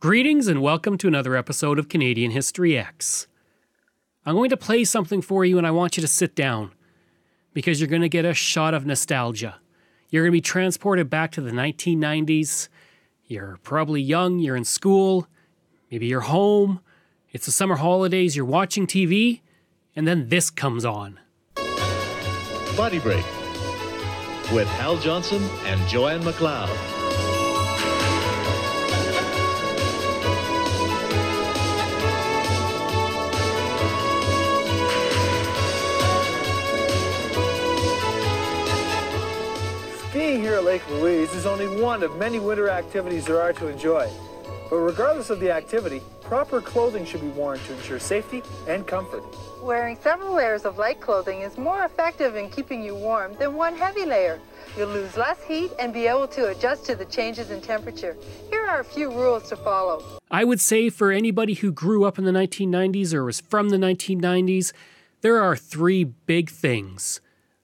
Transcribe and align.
Greetings 0.00 0.46
and 0.46 0.62
welcome 0.62 0.96
to 0.98 1.08
another 1.08 1.34
episode 1.34 1.76
of 1.76 1.88
Canadian 1.88 2.30
History 2.30 2.70
Ehx. 2.70 3.26
I'm 4.24 4.36
going 4.36 4.50
to 4.50 4.56
play 4.56 4.84
something 4.84 5.20
for 5.20 5.44
you 5.44 5.58
and 5.58 5.66
I 5.66 5.72
want 5.72 5.96
you 5.96 6.00
to 6.02 6.06
sit 6.06 6.36
down 6.36 6.70
because 7.52 7.80
you're 7.80 7.88
going 7.88 8.02
to 8.02 8.08
get 8.08 8.24
a 8.24 8.32
shot 8.32 8.74
of 8.74 8.86
nostalgia. 8.86 9.56
You're 10.08 10.22
going 10.22 10.30
to 10.30 10.36
be 10.36 10.40
transported 10.40 11.10
back 11.10 11.32
to 11.32 11.40
the 11.40 11.50
1990s. 11.50 12.68
You're 13.24 13.58
probably 13.64 14.00
young, 14.00 14.38
you're 14.38 14.54
in 14.54 14.64
school, 14.64 15.26
maybe 15.90 16.06
you're 16.06 16.20
home, 16.20 16.78
it's 17.32 17.46
the 17.46 17.52
summer 17.52 17.74
holidays, 17.74 18.36
you're 18.36 18.44
watching 18.44 18.86
TV, 18.86 19.40
and 19.96 20.06
then 20.06 20.28
this 20.28 20.48
comes 20.48 20.84
on. 20.84 21.18
Body 22.76 23.00
Break 23.00 23.26
with 24.52 24.68
Hal 24.68 24.96
Johnson 24.98 25.42
and 25.64 25.88
Joanne 25.88 26.22
McLeod. 26.22 26.97
Skiing 40.38 40.50
here 40.50 40.58
at 40.58 40.64
Lake 40.64 40.88
Louise 40.88 41.34
is 41.34 41.46
only 41.46 41.66
one 41.82 42.04
of 42.04 42.16
many 42.16 42.38
winter 42.38 42.68
activities 42.68 43.26
there 43.26 43.40
are 43.40 43.52
to 43.54 43.66
enjoy. 43.66 44.08
But 44.70 44.76
regardless 44.76 45.30
of 45.30 45.40
the 45.40 45.50
activity, 45.50 46.00
proper 46.20 46.60
clothing 46.60 47.04
should 47.04 47.22
be 47.22 47.28
worn 47.30 47.58
to 47.58 47.72
ensure 47.72 47.98
safety 47.98 48.44
and 48.68 48.86
comfort. 48.86 49.24
Wearing 49.60 49.96
several 49.96 50.32
layers 50.32 50.64
of 50.64 50.78
light 50.78 51.00
clothing 51.00 51.40
is 51.40 51.58
more 51.58 51.84
effective 51.84 52.36
in 52.36 52.50
keeping 52.50 52.84
you 52.84 52.94
warm 52.94 53.34
than 53.34 53.54
one 53.54 53.74
heavy 53.74 54.04
layer. 54.04 54.38
You'll 54.76 54.90
lose 54.90 55.16
less 55.16 55.42
heat 55.42 55.72
and 55.80 55.92
be 55.92 56.06
able 56.06 56.28
to 56.28 56.50
adjust 56.50 56.84
to 56.86 56.94
the 56.94 57.06
changes 57.06 57.50
in 57.50 57.60
temperature. 57.60 58.16
Here 58.48 58.64
are 58.64 58.78
a 58.78 58.84
few 58.84 59.10
rules 59.10 59.48
to 59.48 59.56
follow. 59.56 60.04
I 60.30 60.44
would 60.44 60.60
say 60.60 60.88
for 60.88 61.10
anybody 61.10 61.54
who 61.54 61.72
grew 61.72 62.04
up 62.04 62.16
in 62.16 62.24
the 62.24 62.30
1990s 62.30 63.12
or 63.12 63.24
was 63.24 63.40
from 63.40 63.70
the 63.70 63.76
1990s, 63.76 64.72
there 65.20 65.42
are 65.42 65.56
three 65.56 66.04
big 66.04 66.48
things 66.48 67.20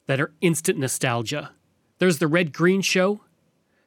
that 0.07 0.21
are 0.21 0.33
instant 0.41 0.77
nostalgia. 0.77 1.53
There's 2.05 2.19
the 2.19 2.29
Red 2.29 2.53
Green 2.53 2.83
Show, 2.83 3.23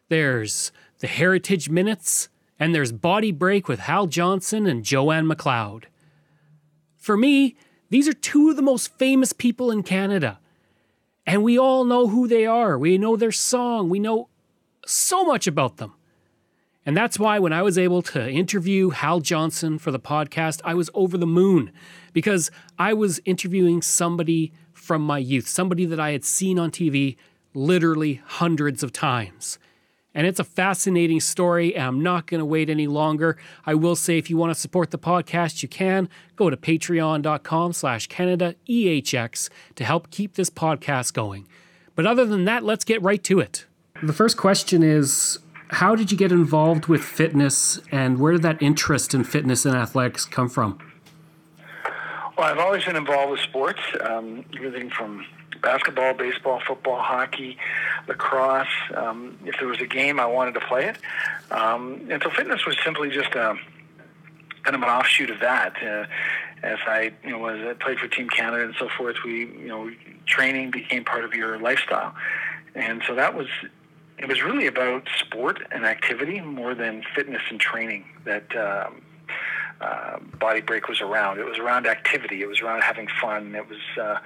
there's 0.09 0.71
the 1.01 1.05
Heritage 1.05 1.69
Minutes, 1.69 2.29
and 2.59 2.73
there's 2.73 2.91
Body 2.91 3.31
Break 3.31 3.67
with 3.67 3.81
Hal 3.81 4.07
Johnson 4.07 4.65
and 4.65 4.83
Joanne 4.83 5.27
McLeod. 5.27 5.83
For 6.95 7.15
me, 7.15 7.55
these 7.91 8.07
are 8.07 8.13
two 8.13 8.49
of 8.49 8.55
the 8.55 8.63
most 8.63 8.91
famous 8.97 9.33
people 9.33 9.69
in 9.69 9.83
Canada. 9.83 10.39
And 11.27 11.43
we 11.43 11.59
all 11.59 11.85
know 11.85 12.07
who 12.07 12.27
they 12.27 12.47
are. 12.47 12.75
We 12.75 12.97
know 12.97 13.17
their 13.17 13.31
song. 13.31 13.87
We 13.87 13.99
know 13.99 14.29
so 14.83 15.23
much 15.23 15.45
about 15.45 15.77
them. 15.77 15.93
And 16.87 16.97
that's 16.97 17.19
why 17.19 17.37
when 17.37 17.53
I 17.53 17.61
was 17.61 17.77
able 17.77 18.01
to 18.01 18.27
interview 18.27 18.89
Hal 18.89 19.19
Johnson 19.19 19.77
for 19.77 19.91
the 19.91 19.99
podcast, 19.99 20.59
I 20.65 20.73
was 20.73 20.89
over 20.95 21.19
the 21.19 21.27
moon 21.27 21.71
because 22.13 22.49
I 22.79 22.95
was 22.95 23.19
interviewing 23.25 23.83
somebody 23.83 24.53
from 24.73 25.03
my 25.03 25.19
youth, 25.19 25.47
somebody 25.47 25.85
that 25.85 25.99
I 25.99 26.13
had 26.13 26.25
seen 26.25 26.57
on 26.57 26.71
TV 26.71 27.15
literally 27.57 28.21
hundreds 28.23 28.83
of 28.83 28.93
times. 28.93 29.57
And 30.13 30.25
it's 30.25 30.39
a 30.39 30.43
fascinating 30.43 31.19
story, 31.19 31.75
and 31.75 31.85
I'm 31.85 32.01
not 32.01 32.25
going 32.25 32.39
to 32.39 32.45
wait 32.45 32.69
any 32.69 32.87
longer. 32.87 33.37
I 33.65 33.75
will 33.75 33.95
say 33.95 34.17
if 34.17 34.29
you 34.29 34.37
want 34.37 34.51
to 34.51 34.59
support 34.59 34.91
the 34.91 34.97
podcast, 34.97 35.61
you 35.61 35.69
can. 35.69 36.09
Go 36.35 36.49
to 36.49 36.57
patreon.com 36.57 37.73
slash 37.73 38.07
Canada 38.07 38.55
EHX 38.67 39.49
to 39.75 39.83
help 39.83 40.09
keep 40.09 40.33
this 40.33 40.49
podcast 40.49 41.13
going. 41.13 41.47
But 41.95 42.07
other 42.07 42.25
than 42.25 42.45
that, 42.45 42.63
let's 42.63 42.83
get 42.83 43.01
right 43.01 43.23
to 43.25 43.39
it. 43.39 43.65
The 44.01 44.13
first 44.13 44.37
question 44.37 44.81
is 44.81 45.39
How 45.69 45.95
did 45.95 46.11
you 46.11 46.17
get 46.17 46.31
involved 46.31 46.87
with 46.87 47.03
fitness, 47.03 47.79
and 47.91 48.19
where 48.19 48.33
did 48.33 48.41
that 48.43 48.61
interest 48.61 49.13
in 49.13 49.23
fitness 49.23 49.65
and 49.65 49.75
athletics 49.75 50.25
come 50.25 50.49
from? 50.49 50.79
Well, 52.37 52.47
I've 52.47 52.59
always 52.59 52.85
been 52.85 52.95
involved 52.95 53.31
with 53.31 53.39
sports, 53.41 53.81
um, 54.01 54.45
everything 54.55 54.89
from 54.91 55.25
basketball, 55.61 56.13
baseball, 56.13 56.61
football, 56.65 57.01
hockey, 57.01 57.57
lacrosse. 58.07 58.67
Um, 58.95 59.37
if 59.45 59.55
there 59.59 59.67
was 59.67 59.81
a 59.81 59.85
game, 59.85 60.19
I 60.19 60.25
wanted 60.25 60.53
to 60.55 60.61
play 60.61 60.85
it. 60.85 60.97
Um, 61.51 62.07
and 62.09 62.21
so 62.21 62.29
fitness 62.29 62.65
was 62.65 62.75
simply 62.83 63.09
just 63.09 63.33
a 63.35 63.57
kind 64.63 64.75
of 64.75 64.81
an 64.81 64.89
offshoot 64.89 65.29
of 65.29 65.39
that. 65.39 65.75
Uh, 65.81 66.05
as 66.63 66.79
I, 66.87 67.13
you 67.23 67.31
know, 67.31 67.39
was 67.39 67.59
I 67.61 67.73
played 67.73 67.99
for 67.99 68.07
Team 68.07 68.29
Canada 68.29 68.65
and 68.65 68.75
so 68.79 68.89
forth, 68.89 69.17
we, 69.23 69.39
you 69.41 69.67
know, 69.67 69.91
training 70.25 70.71
became 70.71 71.05
part 71.05 71.23
of 71.23 71.33
your 71.33 71.59
lifestyle, 71.59 72.13
and 72.75 73.01
so 73.07 73.15
that 73.15 73.35
was. 73.35 73.47
It 74.19 74.27
was 74.27 74.41
really 74.41 74.65
about 74.65 75.07
sport 75.19 75.59
and 75.69 75.85
activity 75.85 76.41
more 76.41 76.73
than 76.73 77.03
fitness 77.15 77.43
and 77.51 77.59
training 77.59 78.03
that 78.25 78.47
um, 78.55 79.03
uh, 79.81 80.17
Body 80.39 80.61
Break 80.61 80.87
was 80.87 81.01
around. 81.01 81.39
It 81.39 81.45
was 81.45 81.59
around 81.59 81.85
activity. 81.85 82.41
It 82.41 82.47
was 82.47 82.61
around 82.61 82.81
having 82.81 83.07
fun. 83.21 83.55
It 83.55 83.67
was. 83.69 83.79
Uh, 83.99 84.19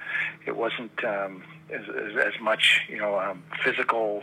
it 0.46 0.56
wasn't 0.56 1.04
um, 1.04 1.44
as, 1.70 1.82
as, 1.88 2.16
as 2.16 2.40
much, 2.40 2.80
you 2.88 2.98
know, 2.98 3.18
um, 3.18 3.42
physical 3.64 4.22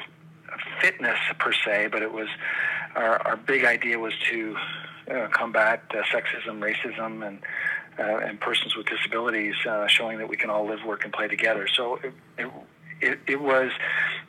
fitness 0.82 1.18
per 1.38 1.54
se, 1.54 1.90
but 1.92 2.02
it 2.02 2.12
was. 2.12 2.28
Our, 2.96 3.22
our 3.28 3.38
big 3.38 3.66
idea 3.66 4.00
was 4.00 4.14
to 4.32 4.58
uh, 5.10 5.28
combat 5.28 5.84
uh, 5.92 6.02
sexism, 6.12 6.60
racism, 6.60 7.28
and 7.28 7.40
uh, 8.00 8.18
and 8.18 8.40
persons 8.40 8.76
with 8.76 8.88
disabilities, 8.88 9.56
uh, 9.68 9.88
showing 9.88 10.18
that 10.18 10.30
we 10.30 10.38
can 10.38 10.50
all 10.50 10.66
live, 10.66 10.84
work, 10.86 11.04
and 11.04 11.14
play 11.14 11.28
together. 11.28 11.68
So 11.68 11.96
it, 11.98 12.14
it, 12.38 12.52
it, 13.02 13.20
it 13.28 13.42
was. 13.42 13.72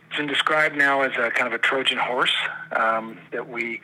It's 0.09 0.17
been 0.17 0.27
described 0.27 0.77
now 0.77 1.03
as 1.03 1.13
a 1.13 1.31
kind 1.31 1.47
of 1.47 1.53
a 1.53 1.59
Trojan 1.59 1.97
horse 1.97 2.35
um, 2.77 3.17
that 3.31 3.49
we 3.49 3.81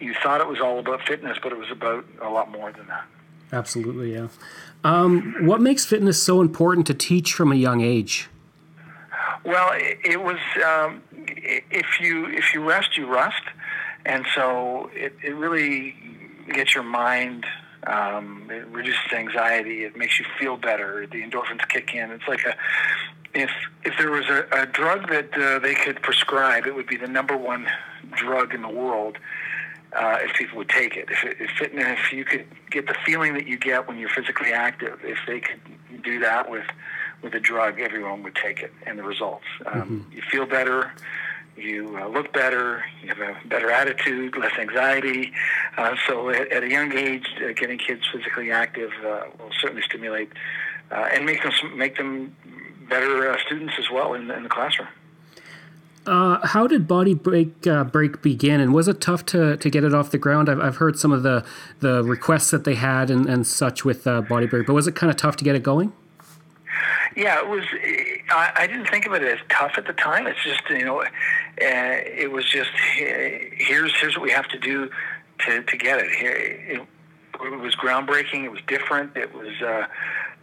you 0.00 0.14
thought 0.22 0.40
it 0.40 0.48
was 0.48 0.60
all 0.60 0.78
about 0.78 1.02
fitness, 1.02 1.38
but 1.42 1.52
it 1.52 1.58
was 1.58 1.70
about 1.70 2.04
a 2.22 2.28
lot 2.28 2.50
more 2.50 2.72
than 2.72 2.86
that. 2.86 3.04
Absolutely, 3.52 4.14
yeah. 4.14 4.28
Um, 4.84 5.34
what 5.40 5.60
makes 5.60 5.84
fitness 5.84 6.22
so 6.22 6.40
important 6.40 6.86
to 6.88 6.94
teach 6.94 7.32
from 7.32 7.50
a 7.50 7.56
young 7.56 7.80
age? 7.80 8.28
Well, 9.44 9.70
it, 9.72 9.98
it 10.04 10.22
was 10.22 10.38
um, 10.64 11.02
if 11.16 12.00
you 12.00 12.26
if 12.26 12.52
you 12.52 12.62
rest, 12.62 12.96
you 12.96 13.06
rust, 13.06 13.42
and 14.04 14.26
so 14.34 14.90
it, 14.92 15.14
it 15.22 15.34
really 15.34 15.94
gets 16.52 16.74
your 16.74 16.84
mind. 16.84 17.46
Um, 17.86 18.48
it 18.50 18.66
reduces 18.66 19.12
anxiety. 19.12 19.84
It 19.84 19.96
makes 19.96 20.18
you 20.18 20.26
feel 20.38 20.56
better. 20.56 21.06
The 21.06 21.22
endorphins 21.22 21.66
kick 21.68 21.94
in. 21.94 22.10
It's 22.10 22.28
like 22.28 22.44
a 22.44 22.54
if 23.34 23.50
if 23.84 23.96
there 23.96 24.10
was 24.10 24.26
a, 24.28 24.46
a 24.52 24.66
drug 24.66 25.08
that 25.08 25.32
uh, 25.38 25.58
they 25.60 25.74
could 25.74 26.02
prescribe, 26.02 26.66
it 26.66 26.74
would 26.74 26.86
be 26.86 26.96
the 26.96 27.08
number 27.08 27.36
one 27.36 27.68
drug 28.16 28.54
in 28.54 28.62
the 28.62 28.68
world 28.68 29.18
uh, 29.92 30.18
if 30.20 30.34
people 30.34 30.58
would 30.58 30.68
take 30.68 30.96
it. 30.96 31.08
If, 31.10 31.24
if 31.24 31.50
fitness, 31.58 31.98
if 32.06 32.12
you 32.12 32.24
could 32.24 32.46
get 32.70 32.86
the 32.86 32.94
feeling 33.06 33.34
that 33.34 33.46
you 33.46 33.58
get 33.58 33.88
when 33.88 33.98
you're 33.98 34.10
physically 34.10 34.52
active, 34.52 35.00
if 35.02 35.18
they 35.26 35.40
could 35.40 35.60
do 36.02 36.20
that 36.20 36.50
with 36.50 36.66
with 37.22 37.34
a 37.34 37.40
drug, 37.40 37.80
everyone 37.80 38.22
would 38.22 38.36
take 38.36 38.60
it, 38.60 38.72
and 38.86 38.98
the 38.98 39.02
results. 39.02 39.44
Um, 39.66 39.82
mm-hmm. 39.82 40.12
You 40.12 40.22
feel 40.30 40.46
better. 40.46 40.92
You 41.56 41.98
uh, 41.98 42.06
look 42.06 42.32
better. 42.32 42.84
You 43.02 43.08
have 43.08 43.18
a 43.18 43.36
better 43.48 43.72
attitude, 43.72 44.36
less 44.36 44.56
anxiety. 44.56 45.32
Uh, 45.76 45.96
so, 46.06 46.30
at, 46.30 46.52
at, 46.52 46.62
a 46.62 46.70
young 46.70 46.92
age, 46.92 47.26
uh, 47.44 47.52
getting 47.54 47.78
kids 47.78 48.02
physically 48.12 48.52
active 48.52 48.92
uh, 49.04 49.24
will 49.38 49.50
certainly 49.60 49.82
stimulate 49.82 50.30
uh, 50.92 51.08
and 51.12 51.26
make 51.26 51.42
them 51.42 51.52
make 51.76 51.96
them 51.96 52.36
better 52.88 53.36
students 53.44 53.74
as 53.78 53.90
well 53.90 54.14
in, 54.14 54.30
in 54.30 54.44
the 54.44 54.48
classroom. 54.48 54.88
Uh, 56.08 56.46
how 56.46 56.66
did 56.66 56.88
Body 56.88 57.12
Break 57.12 57.66
uh, 57.66 57.84
Break 57.84 58.22
begin, 58.22 58.60
and 58.60 58.72
was 58.72 58.88
it 58.88 59.00
tough 59.00 59.26
to, 59.26 59.58
to 59.58 59.70
get 59.70 59.84
it 59.84 59.94
off 59.94 60.10
the 60.10 60.18
ground? 60.18 60.48
I've, 60.48 60.58
I've 60.58 60.76
heard 60.76 60.98
some 60.98 61.12
of 61.12 61.22
the, 61.22 61.44
the 61.80 62.02
requests 62.02 62.50
that 62.50 62.64
they 62.64 62.76
had 62.76 63.10
and, 63.10 63.26
and 63.26 63.46
such 63.46 63.84
with 63.84 64.06
uh, 64.06 64.22
Body 64.22 64.46
Break, 64.46 64.66
but 64.66 64.72
was 64.72 64.86
it 64.86 64.94
kind 64.94 65.10
of 65.10 65.16
tough 65.16 65.36
to 65.36 65.44
get 65.44 65.54
it 65.54 65.62
going? 65.62 65.92
Yeah, 67.14 67.40
it 67.40 67.48
was. 67.48 67.64
I, 68.30 68.52
I 68.56 68.66
didn't 68.66 68.86
think 68.86 69.04
of 69.06 69.12
it 69.12 69.22
as 69.22 69.38
tough 69.50 69.72
at 69.76 69.86
the 69.86 69.92
time. 69.92 70.26
It's 70.26 70.42
just 70.42 70.62
you 70.70 70.84
know, 70.84 71.02
uh, 71.02 71.06
it 71.60 72.30
was 72.30 72.48
just 72.48 72.70
here's 72.94 73.94
here's 74.00 74.16
what 74.16 74.22
we 74.22 74.30
have 74.30 74.48
to 74.48 74.58
do 74.58 74.88
to, 75.40 75.62
to 75.62 75.76
get 75.76 75.98
it. 75.98 76.10
Here, 76.12 76.32
it, 76.32 76.80
it 77.40 77.60
was 77.60 77.74
groundbreaking. 77.76 78.44
It 78.44 78.50
was 78.50 78.60
different. 78.66 79.16
It 79.16 79.34
was 79.34 79.48
uh, 79.60 79.86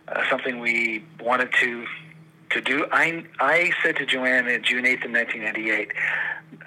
uh, 0.09 0.29
something 0.29 0.59
we 0.59 1.03
wanted 1.19 1.51
to 1.61 1.85
to 2.55 2.61
do. 2.61 2.87
I 2.91 3.23
I 3.39 3.71
said 3.83 3.97
to 3.97 4.05
Joanne 4.05 4.47
on 4.47 4.63
June 4.63 4.85
eighth, 4.85 5.05
in 5.05 5.11
nineteen 5.11 5.43
ninety 5.43 5.69
eight. 5.69 5.91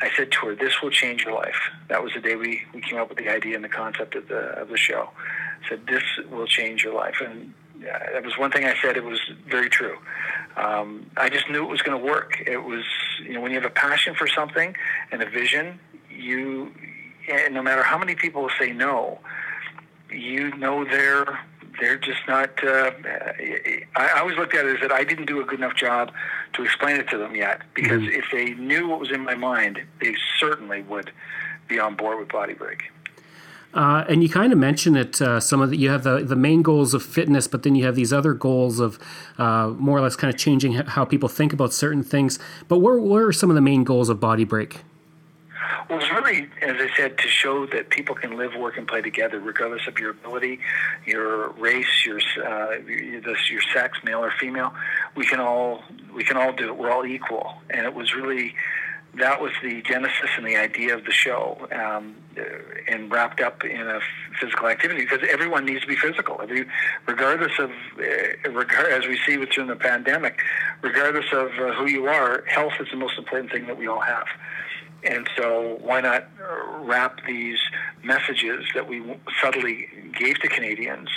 I 0.01 0.11
said 0.17 0.31
to 0.33 0.47
her, 0.47 0.55
"This 0.55 0.81
will 0.83 0.91
change 0.91 1.25
your 1.25 1.35
life." 1.35 1.59
That 1.89 2.03
was 2.05 2.13
the 2.15 2.21
day 2.21 2.37
we, 2.37 2.63
we 2.75 2.81
came 2.81 2.99
up 2.99 3.09
with 3.09 3.19
the 3.19 3.29
idea 3.29 3.57
and 3.57 3.65
the 3.65 3.69
concept 3.69 4.15
of 4.15 4.29
the 4.29 4.41
of 4.61 4.69
the 4.69 4.77
show. 4.77 5.11
I 5.65 5.69
said, 5.69 5.87
"This 5.87 6.03
will 6.31 6.47
change 6.47 6.85
your 6.85 6.95
life," 6.95 7.17
and 7.25 7.55
that 7.81 8.25
was 8.25 8.37
one 8.39 8.51
thing 8.51 8.65
I 8.65 8.75
said. 8.83 8.97
It 8.97 9.05
was 9.05 9.21
very 9.49 9.71
true. 9.71 9.97
Um, 10.57 11.11
I 11.17 11.29
just 11.29 11.49
knew 11.49 11.65
it 11.65 11.71
was 11.71 11.83
going 11.83 11.99
to 11.99 12.05
work. 12.05 12.43
It 12.47 12.65
was, 12.65 12.85
you 13.23 13.33
know, 13.35 13.41
when 13.41 13.53
you 13.53 13.61
have 13.61 13.71
a 13.71 13.75
passion 13.75 14.15
for 14.15 14.27
something 14.27 14.77
and 15.13 15.23
a 15.23 15.31
vision, 15.31 15.79
you, 16.11 16.73
no 17.51 17.63
matter 17.63 17.83
how 17.83 17.97
many 17.97 18.15
people 18.17 18.49
say 18.59 18.73
no, 18.73 19.21
you 20.11 20.55
know 20.57 20.85
they're 20.85 21.39
they're 21.81 21.99
just 21.99 22.21
not. 22.27 22.51
Uh, 22.63 22.91
I, 23.05 23.83
I 23.97 24.21
always 24.21 24.37
looked 24.37 24.55
at 24.55 24.65
it 24.65 24.77
as 24.77 24.81
that 24.83 24.93
I 24.93 25.05
didn't 25.05 25.27
do 25.27 25.41
a 25.41 25.45
good 25.45 25.59
enough 25.59 25.77
job 25.77 26.13
to 26.55 26.65
explain 26.65 26.97
it 26.97 27.09
to 27.11 27.19
them 27.19 27.35
yet. 27.35 27.63
Because 27.75 28.03
mm-hmm. 28.03 28.21
if 28.21 28.25
they 28.33 28.55
knew 28.55 28.89
what 28.89 29.01
was 29.01 29.11
in 29.11 29.23
my 29.23 29.35
mind, 29.35 29.83
they 30.01 30.15
certainly 30.39 30.83
would 30.83 31.13
be 31.69 31.79
on 31.79 31.95
board 31.95 32.19
with 32.19 32.29
Body 32.29 32.55
Break. 32.55 32.91
Uh, 33.75 34.05
and 34.09 34.23
you 34.23 34.29
kind 34.29 34.53
of 34.53 34.59
mentioned 34.59 34.97
it. 34.97 35.21
Uh, 35.21 35.39
some 35.39 35.61
of 35.61 35.71
the, 35.71 35.77
you 35.77 35.91
have 35.91 36.03
the 36.03 36.25
the 36.25 36.37
main 36.37 36.63
goals 36.63 36.95
of 36.95 37.03
fitness, 37.03 37.47
but 37.47 37.63
then 37.63 37.75
you 37.75 37.85
have 37.85 37.95
these 37.95 38.13
other 38.13 38.33
goals 38.33 38.81
of 38.81 38.99
uh, 39.37 39.69
more 39.69 39.99
or 39.99 40.01
less 40.01 40.17
kind 40.17 40.33
of 40.33 40.41
changing 40.41 40.73
how 40.73 41.05
people 41.05 41.29
think 41.29 41.53
about 41.53 41.73
certain 41.73 42.03
things. 42.03 42.39
But 42.67 42.79
what, 42.79 42.99
what 43.01 43.19
are 43.23 43.33
some 43.33 43.51
of 43.51 43.55
the 43.55 43.61
main 43.61 43.85
goals 43.85 44.09
of 44.09 44.19
Body 44.19 44.45
Break? 44.45 44.85
Well, 45.89 45.99
it's 45.99 46.11
really, 46.11 46.49
as 46.63 46.77
I 46.79 46.89
said, 46.97 47.19
to 47.19 47.29
show 47.29 47.67
that 47.67 47.91
people 47.91 48.15
can 48.15 48.37
live, 48.37 48.55
work, 48.55 48.77
and 48.77 48.87
play 48.87 49.01
together, 49.01 49.41
regardless 49.41 49.87
of 49.87 49.99
your 49.99 50.11
ability, 50.11 50.61
your 51.07 51.51
race, 51.53 52.05
your 52.05 52.21
uh, 52.45 52.77
your 52.87 53.63
sex, 53.73 53.99
male 54.05 54.23
or 54.23 54.33
female. 54.39 54.73
We 55.17 55.25
can 55.25 55.41
all 55.41 55.83
we 56.15 56.25
can 56.25 56.37
all 56.37 56.53
do 56.53 56.69
it. 56.69 56.77
We're 56.77 56.91
all 56.91 57.07
equal, 57.07 57.55
and 57.71 57.87
it 57.87 57.95
was 57.95 58.15
really 58.15 58.55
that 59.15 59.41
was 59.41 59.53
the 59.63 59.83
genesis 59.83 60.31
and 60.37 60.47
the 60.47 60.57
idea 60.57 60.95
of 60.95 61.05
the 61.05 61.13
show, 61.13 61.67
um, 61.73 62.15
and 62.87 63.11
wrapped 63.11 63.41
up 63.41 63.65
in 63.65 63.81
a 63.81 64.01
physical 64.41 64.69
activity 64.69 65.01
because 65.01 65.21
everyone 65.31 65.65
needs 65.65 65.81
to 65.81 65.87
be 65.87 65.97
physical. 65.97 66.41
Every, 66.41 66.67
regardless 67.07 67.59
of, 67.59 67.71
uh, 67.71 68.51
regard, 68.51 68.93
as 68.93 69.07
we 69.07 69.19
see 69.27 69.37
during 69.47 69.69
the 69.69 69.77
pandemic, 69.77 70.41
regardless 70.83 71.27
of 71.33 71.49
uh, 71.59 71.73
who 71.75 71.87
you 71.87 72.07
are, 72.07 72.45
health 72.47 72.75
is 72.81 72.89
the 72.91 72.97
most 72.97 73.19
important 73.19 73.51
thing 73.51 73.67
that 73.67 73.79
we 73.79 73.89
all 73.89 74.01
have. 74.01 74.27
And 75.05 75.29
so, 75.37 75.79
why 75.81 76.01
not 76.01 76.29
wrap 76.81 77.21
these 77.27 77.59
messages 78.03 78.65
that 78.75 78.89
we 78.89 79.03
subtly 79.41 79.89
gave 80.19 80.41
to 80.41 80.49
Canadians 80.49 81.09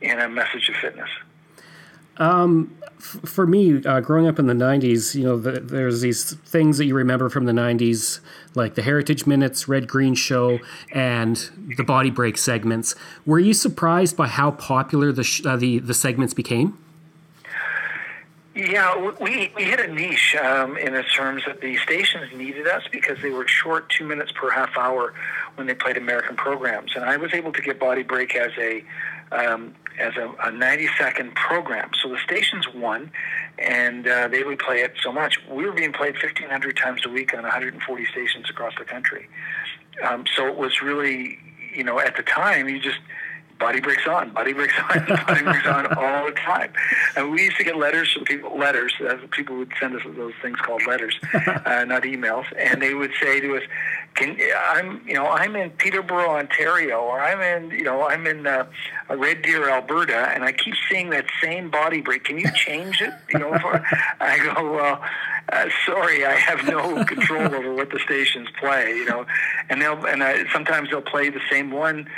in 0.00 0.18
a 0.18 0.28
message 0.28 0.68
of 0.68 0.76
fitness? 0.76 1.10
Um, 2.16 2.76
f- 2.96 3.20
for 3.24 3.46
me, 3.46 3.84
uh, 3.84 4.00
growing 4.00 4.26
up 4.26 4.38
in 4.38 4.46
the 4.46 4.54
'90s, 4.54 5.14
you 5.14 5.24
know, 5.24 5.38
the, 5.38 5.60
there's 5.60 6.00
these 6.00 6.34
things 6.34 6.78
that 6.78 6.86
you 6.86 6.94
remember 6.94 7.28
from 7.28 7.44
the 7.44 7.52
'90s, 7.52 8.20
like 8.54 8.74
the 8.74 8.82
Heritage 8.82 9.26
Minutes, 9.26 9.68
Red 9.68 9.86
Green 9.86 10.14
Show, 10.14 10.58
and 10.92 11.50
the 11.76 11.84
Body 11.84 12.10
Break 12.10 12.38
segments. 12.38 12.94
Were 13.24 13.38
you 13.38 13.54
surprised 13.54 14.16
by 14.16 14.26
how 14.26 14.52
popular 14.52 15.12
the 15.12 15.22
sh- 15.22 15.44
uh, 15.46 15.56
the 15.56 15.78
the 15.78 15.94
segments 15.94 16.34
became? 16.34 16.76
Yeah, 18.58 19.12
we, 19.20 19.52
we 19.54 19.62
hit 19.62 19.78
a 19.78 19.86
niche 19.86 20.34
um, 20.34 20.76
in 20.76 20.94
the 20.94 21.04
terms 21.04 21.44
that 21.46 21.60
the 21.60 21.76
stations 21.76 22.36
needed 22.36 22.66
us 22.66 22.82
because 22.90 23.16
they 23.22 23.30
were 23.30 23.46
short 23.46 23.88
two 23.88 24.04
minutes 24.04 24.32
per 24.32 24.50
half 24.50 24.76
hour 24.76 25.14
when 25.54 25.68
they 25.68 25.74
played 25.74 25.96
American 25.96 26.34
programs, 26.34 26.96
and 26.96 27.04
I 27.04 27.18
was 27.18 27.32
able 27.32 27.52
to 27.52 27.62
get 27.62 27.78
Body 27.78 28.02
Break 28.02 28.34
as 28.34 28.50
a 28.58 28.82
um, 29.30 29.76
as 30.00 30.16
a, 30.16 30.34
a 30.42 30.50
90 30.50 30.88
second 30.98 31.36
program. 31.36 31.90
So 32.02 32.08
the 32.08 32.18
stations 32.18 32.66
won, 32.74 33.12
and 33.60 34.08
uh, 34.08 34.26
they 34.26 34.42
would 34.42 34.58
play 34.58 34.80
it 34.80 34.94
so 35.04 35.12
much. 35.12 35.38
We 35.48 35.64
were 35.64 35.72
being 35.72 35.92
played 35.92 36.14
1,500 36.14 36.76
times 36.76 37.02
a 37.06 37.10
week 37.10 37.32
on 37.34 37.42
140 37.42 38.06
stations 38.06 38.50
across 38.50 38.72
the 38.76 38.84
country. 38.84 39.28
Um, 40.02 40.24
so 40.34 40.48
it 40.48 40.56
was 40.56 40.82
really, 40.82 41.38
you 41.72 41.84
know, 41.84 42.00
at 42.00 42.16
the 42.16 42.24
time, 42.24 42.68
you 42.68 42.80
just 42.80 42.98
body 43.58 43.80
breaks 43.80 44.06
on, 44.06 44.30
body 44.32 44.52
breaks 44.52 44.74
on, 44.90 45.06
body 45.26 45.42
breaks 45.42 45.66
on 45.66 45.86
all 45.96 46.26
the 46.26 46.32
time. 46.32 46.72
And 47.16 47.30
we 47.30 47.44
used 47.44 47.56
to 47.56 47.64
get 47.64 47.76
letters 47.76 48.12
from 48.12 48.24
people, 48.24 48.56
letters, 48.56 48.94
uh, 49.00 49.16
people 49.30 49.56
would 49.56 49.72
send 49.80 49.94
us 49.96 50.02
those 50.16 50.34
things 50.40 50.58
called 50.60 50.86
letters, 50.86 51.18
uh, 51.34 51.84
not 51.86 52.02
emails, 52.02 52.44
and 52.56 52.80
they 52.80 52.94
would 52.94 53.12
say 53.20 53.40
to 53.40 53.56
us, 53.56 53.62
can, 54.14 54.36
I'm, 54.70 55.06
you 55.06 55.14
know, 55.14 55.26
I'm 55.26 55.54
in 55.54 55.70
Peterborough, 55.70 56.36
Ontario, 56.38 56.98
or 56.98 57.20
I'm 57.20 57.40
in, 57.40 57.70
you 57.70 57.84
know, 57.84 58.08
I'm 58.08 58.26
in 58.26 58.46
uh, 58.46 58.66
Red 59.08 59.42
Deer, 59.42 59.70
Alberta, 59.70 60.30
and 60.34 60.44
I 60.44 60.52
keep 60.52 60.74
seeing 60.90 61.10
that 61.10 61.26
same 61.42 61.70
body 61.70 62.00
break. 62.00 62.24
Can 62.24 62.38
you 62.38 62.50
change 62.52 63.00
it? 63.00 63.12
You 63.32 63.38
know, 63.38 63.58
for, 63.58 63.84
I 64.20 64.38
go, 64.38 64.72
well, 64.72 65.04
uh, 65.52 65.68
sorry, 65.86 66.26
I 66.26 66.34
have 66.34 66.64
no 66.66 67.04
control 67.04 67.54
over 67.54 67.72
what 67.72 67.90
the 67.90 68.00
stations 68.00 68.48
play, 68.58 68.90
you 68.90 69.04
know, 69.04 69.24
and 69.68 69.80
they'll, 69.80 70.04
and 70.04 70.22
uh, 70.22 70.50
sometimes 70.52 70.90
they'll 70.90 71.00
play 71.00 71.30
the 71.30 71.40
same 71.50 71.70
one 71.70 72.08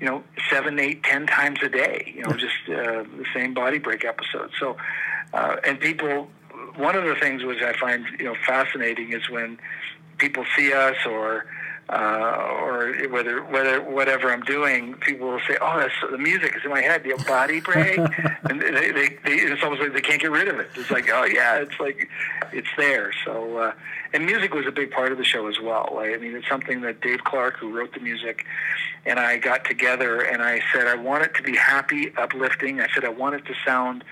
you 0.00 0.06
know, 0.06 0.22
seven, 0.50 0.78
eight, 0.78 1.02
ten 1.02 1.26
times 1.26 1.58
a 1.62 1.68
day. 1.68 2.12
You 2.14 2.22
know, 2.22 2.32
just 2.32 2.54
uh, 2.68 3.04
the 3.04 3.24
same 3.34 3.54
body 3.54 3.78
break 3.78 4.04
episode. 4.04 4.50
So, 4.58 4.76
uh, 5.32 5.56
and 5.64 5.80
people, 5.80 6.28
one 6.76 6.96
of 6.96 7.04
the 7.04 7.14
things 7.14 7.44
which 7.44 7.62
I 7.62 7.72
find 7.78 8.04
you 8.18 8.24
know 8.26 8.34
fascinating 8.46 9.12
is 9.12 9.28
when 9.30 9.58
people 10.18 10.44
see 10.56 10.72
us 10.72 10.96
or 11.06 11.46
uh, 11.88 12.56
or 12.62 12.92
whether 13.10 13.44
whether 13.44 13.80
whatever 13.80 14.32
I'm 14.32 14.42
doing, 14.42 14.94
people 14.94 15.28
will 15.28 15.40
say, 15.48 15.56
"Oh, 15.60 15.78
that's 15.78 15.94
the 16.10 16.18
music 16.18 16.56
is 16.56 16.64
in 16.64 16.70
my 16.70 16.80
head." 16.80 17.04
The 17.04 17.22
body 17.28 17.60
break, 17.60 17.98
and 18.44 18.60
they, 18.60 18.90
they, 18.90 19.08
they, 19.24 19.34
it's 19.34 19.62
almost 19.62 19.80
like 19.80 19.92
they 19.92 20.00
can't 20.00 20.20
get 20.20 20.32
rid 20.32 20.48
of 20.48 20.58
it. 20.58 20.68
It's 20.74 20.90
like, 20.90 21.08
oh 21.12 21.24
yeah, 21.24 21.56
it's 21.58 21.78
like 21.78 22.08
it's 22.52 22.68
there. 22.76 23.12
So, 23.24 23.58
uh, 23.58 23.72
and 24.12 24.26
music 24.26 24.52
was 24.52 24.66
a 24.66 24.72
big 24.72 24.90
part 24.90 25.12
of 25.12 25.18
the 25.18 25.24
show 25.24 25.46
as 25.46 25.60
well. 25.60 25.98
I 26.00 26.16
mean, 26.16 26.34
it's 26.34 26.48
something 26.48 26.80
that 26.80 27.00
Dave 27.00 27.22
Clark, 27.22 27.56
who 27.58 27.76
wrote 27.76 27.94
the 27.94 28.00
music, 28.00 28.44
and 29.04 29.20
I 29.20 29.36
got 29.36 29.64
together, 29.64 30.20
and 30.20 30.42
I 30.42 30.62
said 30.72 30.88
I 30.88 30.96
want 30.96 31.22
it 31.22 31.34
to 31.34 31.42
be 31.42 31.56
happy, 31.56 32.12
uplifting. 32.16 32.80
I 32.80 32.88
said 32.92 33.04
I 33.04 33.10
want 33.10 33.36
it 33.36 33.44
to 33.46 33.54
sound 33.64 34.02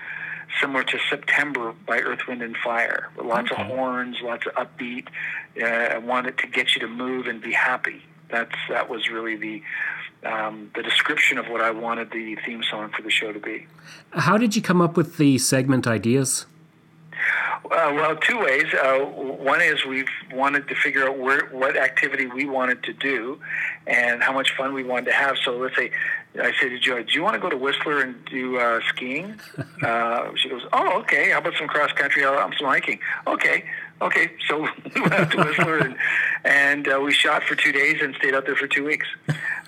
similar 0.59 0.83
to 0.83 0.99
September 1.09 1.73
by 1.85 1.99
Earth, 1.99 2.21
Wind, 2.27 2.41
and 2.41 2.55
Fire. 2.57 3.09
Lots 3.21 3.51
okay. 3.51 3.61
of 3.61 3.67
horns, 3.67 4.17
lots 4.21 4.45
of 4.45 4.53
upbeat. 4.53 5.07
Uh, 5.61 5.65
I 5.65 5.97
wanted 5.97 6.37
to 6.39 6.47
get 6.47 6.75
you 6.75 6.81
to 6.81 6.87
move 6.87 7.27
and 7.27 7.41
be 7.41 7.51
happy. 7.51 8.03
That's 8.29 8.55
that 8.69 8.89
was 8.89 9.09
really 9.09 9.35
the 9.35 9.61
um, 10.25 10.71
the 10.75 10.81
description 10.81 11.37
of 11.37 11.47
what 11.47 11.61
I 11.61 11.71
wanted 11.71 12.11
the 12.11 12.35
theme 12.45 12.63
song 12.63 12.91
for 12.95 13.01
the 13.01 13.11
show 13.11 13.31
to 13.31 13.39
be. 13.39 13.67
How 14.11 14.37
did 14.37 14.55
you 14.55 14.61
come 14.61 14.81
up 14.81 14.97
with 14.97 15.17
the 15.17 15.37
segment 15.37 15.85
ideas? 15.85 16.47
Uh, 17.71 17.91
well, 17.95 18.15
two 18.15 18.39
ways. 18.39 18.65
Uh, 18.73 18.99
one 18.99 19.61
is 19.61 19.85
we've 19.85 20.07
wanted 20.33 20.67
to 20.67 20.75
figure 20.75 21.07
out 21.07 21.17
where, 21.17 21.47
what 21.47 21.75
activity 21.75 22.27
we 22.27 22.45
wanted 22.45 22.83
to 22.83 22.93
do 22.93 23.39
and 23.87 24.21
how 24.21 24.31
much 24.31 24.55
fun 24.55 24.73
we 24.73 24.83
wanted 24.83 25.05
to 25.05 25.13
have. 25.13 25.35
So 25.43 25.57
let's 25.57 25.75
say 25.75 25.91
I 26.39 26.51
say 26.61 26.69
to 26.69 26.79
Joy, 26.79 27.03
"Do 27.03 27.13
you 27.13 27.23
want 27.23 27.35
to 27.35 27.39
go 27.39 27.49
to 27.49 27.57
Whistler 27.57 28.01
and 28.01 28.23
do 28.25 28.57
uh, 28.57 28.79
skiing?" 28.89 29.39
Uh, 29.83 30.31
she 30.35 30.49
goes, 30.49 30.63
"Oh, 30.73 30.99
okay. 31.01 31.29
How 31.31 31.39
about 31.39 31.53
some 31.57 31.67
cross 31.67 31.91
country? 31.91 32.25
I'm 32.25 32.53
some 32.57 32.67
hiking." 32.67 32.99
Okay, 33.27 33.65
okay. 34.01 34.31
So 34.47 34.59
we 34.95 35.01
went 35.01 35.13
out 35.13 35.31
to 35.31 35.37
Whistler 35.37 35.77
and, 35.79 35.95
and 36.43 36.87
uh, 36.87 36.99
we 36.99 37.13
shot 37.13 37.43
for 37.43 37.55
two 37.55 37.71
days 37.71 37.97
and 38.01 38.15
stayed 38.15 38.33
out 38.33 38.45
there 38.45 38.55
for 38.55 38.67
two 38.67 38.85
weeks. 38.85 39.07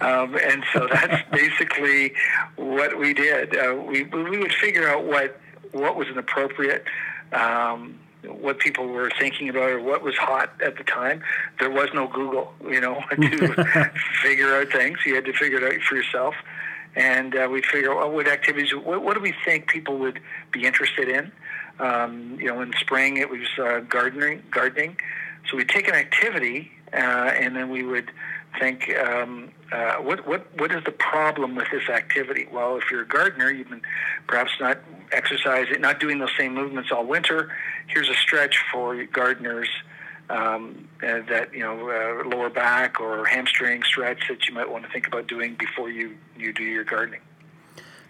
Um, 0.01 0.35
and 0.35 0.63
so 0.73 0.87
that's 0.91 1.29
basically 1.31 2.13
what 2.55 2.97
we 2.97 3.13
did. 3.13 3.55
Uh, 3.55 3.75
we 3.75 4.03
we 4.03 4.37
would 4.37 4.53
figure 4.53 4.87
out 4.87 5.03
what 5.03 5.39
what 5.71 5.95
was 5.95 6.07
an 6.07 6.17
appropriate 6.17 6.85
um, 7.33 7.99
what 8.23 8.59
people 8.59 8.87
were 8.87 9.11
thinking 9.19 9.49
about 9.49 9.69
or 9.69 9.81
what 9.81 10.03
was 10.03 10.15
hot 10.15 10.49
at 10.63 10.77
the 10.77 10.83
time. 10.83 11.21
There 11.59 11.69
was 11.69 11.89
no 11.93 12.07
Google, 12.07 12.53
you 12.63 12.81
know, 12.81 13.01
to 13.11 13.91
figure 14.21 14.55
out 14.55 14.71
things. 14.71 14.99
You 15.05 15.15
had 15.15 15.25
to 15.25 15.33
figure 15.33 15.57
it 15.57 15.63
out 15.63 15.81
for 15.81 15.95
yourself. 15.95 16.35
And 16.95 17.35
uh, 17.35 17.47
we'd 17.51 17.65
figure 17.65 17.93
out 17.93 18.11
what 18.11 18.27
activities, 18.27 18.73
what, 18.73 19.03
what, 19.03 19.15
do 19.15 19.21
we 19.21 19.33
think 19.45 19.67
people 19.67 19.99
would 19.99 20.19
be 20.51 20.65
interested 20.65 21.07
in? 21.07 21.31
Um, 21.79 22.37
you 22.39 22.47
know, 22.47 22.59
in 22.61 22.73
spring 22.79 23.17
it 23.17 23.29
was 23.29 23.47
uh, 23.59 23.81
gardening. 23.81 24.41
Gardening. 24.49 24.97
So 25.49 25.57
we'd 25.57 25.69
take 25.69 25.87
an 25.87 25.93
activity 25.93 26.71
and 27.01 27.55
then 27.55 27.69
we 27.69 27.83
would 27.83 28.11
think, 28.59 28.89
um, 28.97 29.51
uh, 29.71 29.95
what, 29.95 30.27
what, 30.27 30.47
what 30.59 30.71
is 30.71 30.83
the 30.83 30.91
problem 30.91 31.55
with 31.55 31.67
this 31.71 31.89
activity? 31.89 32.47
Well, 32.51 32.77
if 32.77 32.89
you're 32.89 33.01
a 33.01 33.07
gardener, 33.07 33.51
you've 33.51 33.69
been 33.69 33.81
perhaps 34.27 34.51
not 34.59 34.79
exercising, 35.11 35.81
not 35.81 35.99
doing 35.99 36.19
those 36.19 36.35
same 36.37 36.53
movements 36.53 36.91
all 36.91 37.05
winter. 37.05 37.51
Here's 37.87 38.09
a 38.09 38.15
stretch 38.15 38.57
for 38.71 39.03
gardeners 39.05 39.69
um, 40.29 40.87
uh, 41.03 41.21
that, 41.29 41.53
you 41.53 41.59
know, 41.59 41.89
uh, 41.89 42.27
lower 42.27 42.49
back 42.49 42.99
or 42.99 43.25
hamstring 43.25 43.83
stretch 43.83 44.27
that 44.29 44.47
you 44.47 44.53
might 44.53 44.69
want 44.69 44.85
to 44.85 44.91
think 44.91 45.07
about 45.07 45.27
doing 45.27 45.55
before 45.55 45.89
you, 45.89 46.17
you 46.37 46.53
do 46.53 46.63
your 46.63 46.83
gardening. 46.83 47.21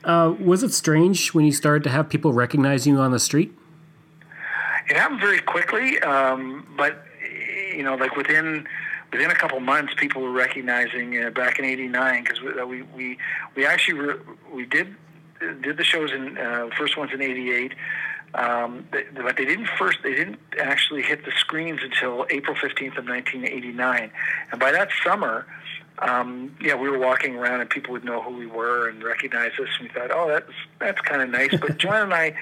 Uh, 0.03 0.33
was 0.39 0.63
it 0.63 0.73
strange 0.73 1.33
when 1.33 1.45
you 1.45 1.51
started 1.51 1.83
to 1.83 1.89
have 1.89 2.09
people 2.09 2.31
recognize 2.31 2.87
you 2.87 2.97
on 2.97 3.11
the 3.11 3.19
street? 3.19 3.53
It 4.89 4.95
happened 4.95 5.19
very 5.19 5.39
quickly, 5.39 5.99
um, 5.99 6.65
but 6.77 7.03
you 7.77 7.83
know, 7.83 7.95
like 7.95 8.15
within 8.15 8.67
within 9.11 9.29
a 9.29 9.35
couple 9.35 9.59
months, 9.59 9.93
people 9.95 10.23
were 10.23 10.31
recognizing 10.31 11.23
uh, 11.23 11.29
back 11.29 11.59
in 11.59 11.65
'89 11.65 12.23
because 12.23 12.41
we, 12.41 12.59
uh, 12.59 12.65
we 12.65 12.81
we 12.81 13.17
we 13.55 13.65
actually 13.65 13.99
re- 13.99 14.19
we 14.51 14.65
did 14.65 14.95
did 15.61 15.77
the 15.77 15.83
shows 15.83 16.11
in 16.11 16.37
uh, 16.37 16.69
first 16.75 16.97
ones 16.97 17.11
in 17.13 17.21
'88. 17.21 17.73
Um, 18.33 18.85
but 18.91 19.37
they 19.37 19.45
didn't 19.45 19.67
first. 19.79 19.99
They 20.03 20.15
didn't 20.15 20.39
actually 20.59 21.01
hit 21.01 21.23
the 21.23 21.31
screens 21.31 21.79
until 21.81 22.25
April 22.29 22.55
15th 22.55 22.97
of 22.97 23.07
1989. 23.07 24.11
And 24.51 24.59
by 24.59 24.71
that 24.73 24.89
summer, 25.03 25.47
um, 25.99 26.55
yeah, 26.59 26.75
we 26.75 26.89
were 26.89 26.99
walking 26.99 27.37
around 27.37 27.61
and 27.61 27.69
people 27.69 27.93
would 27.93 28.03
know 28.03 28.21
who 28.21 28.35
we 28.35 28.45
were 28.45 28.89
and 28.89 29.01
recognize 29.01 29.53
us. 29.53 29.69
And 29.79 29.87
we 29.87 29.93
thought, 29.93 30.11
oh, 30.11 30.27
that's 30.27 30.51
that's 30.79 31.01
kind 31.01 31.21
of 31.21 31.29
nice. 31.29 31.55
But 31.59 31.77
John 31.83 32.01
and 32.01 32.13
I 32.13 32.35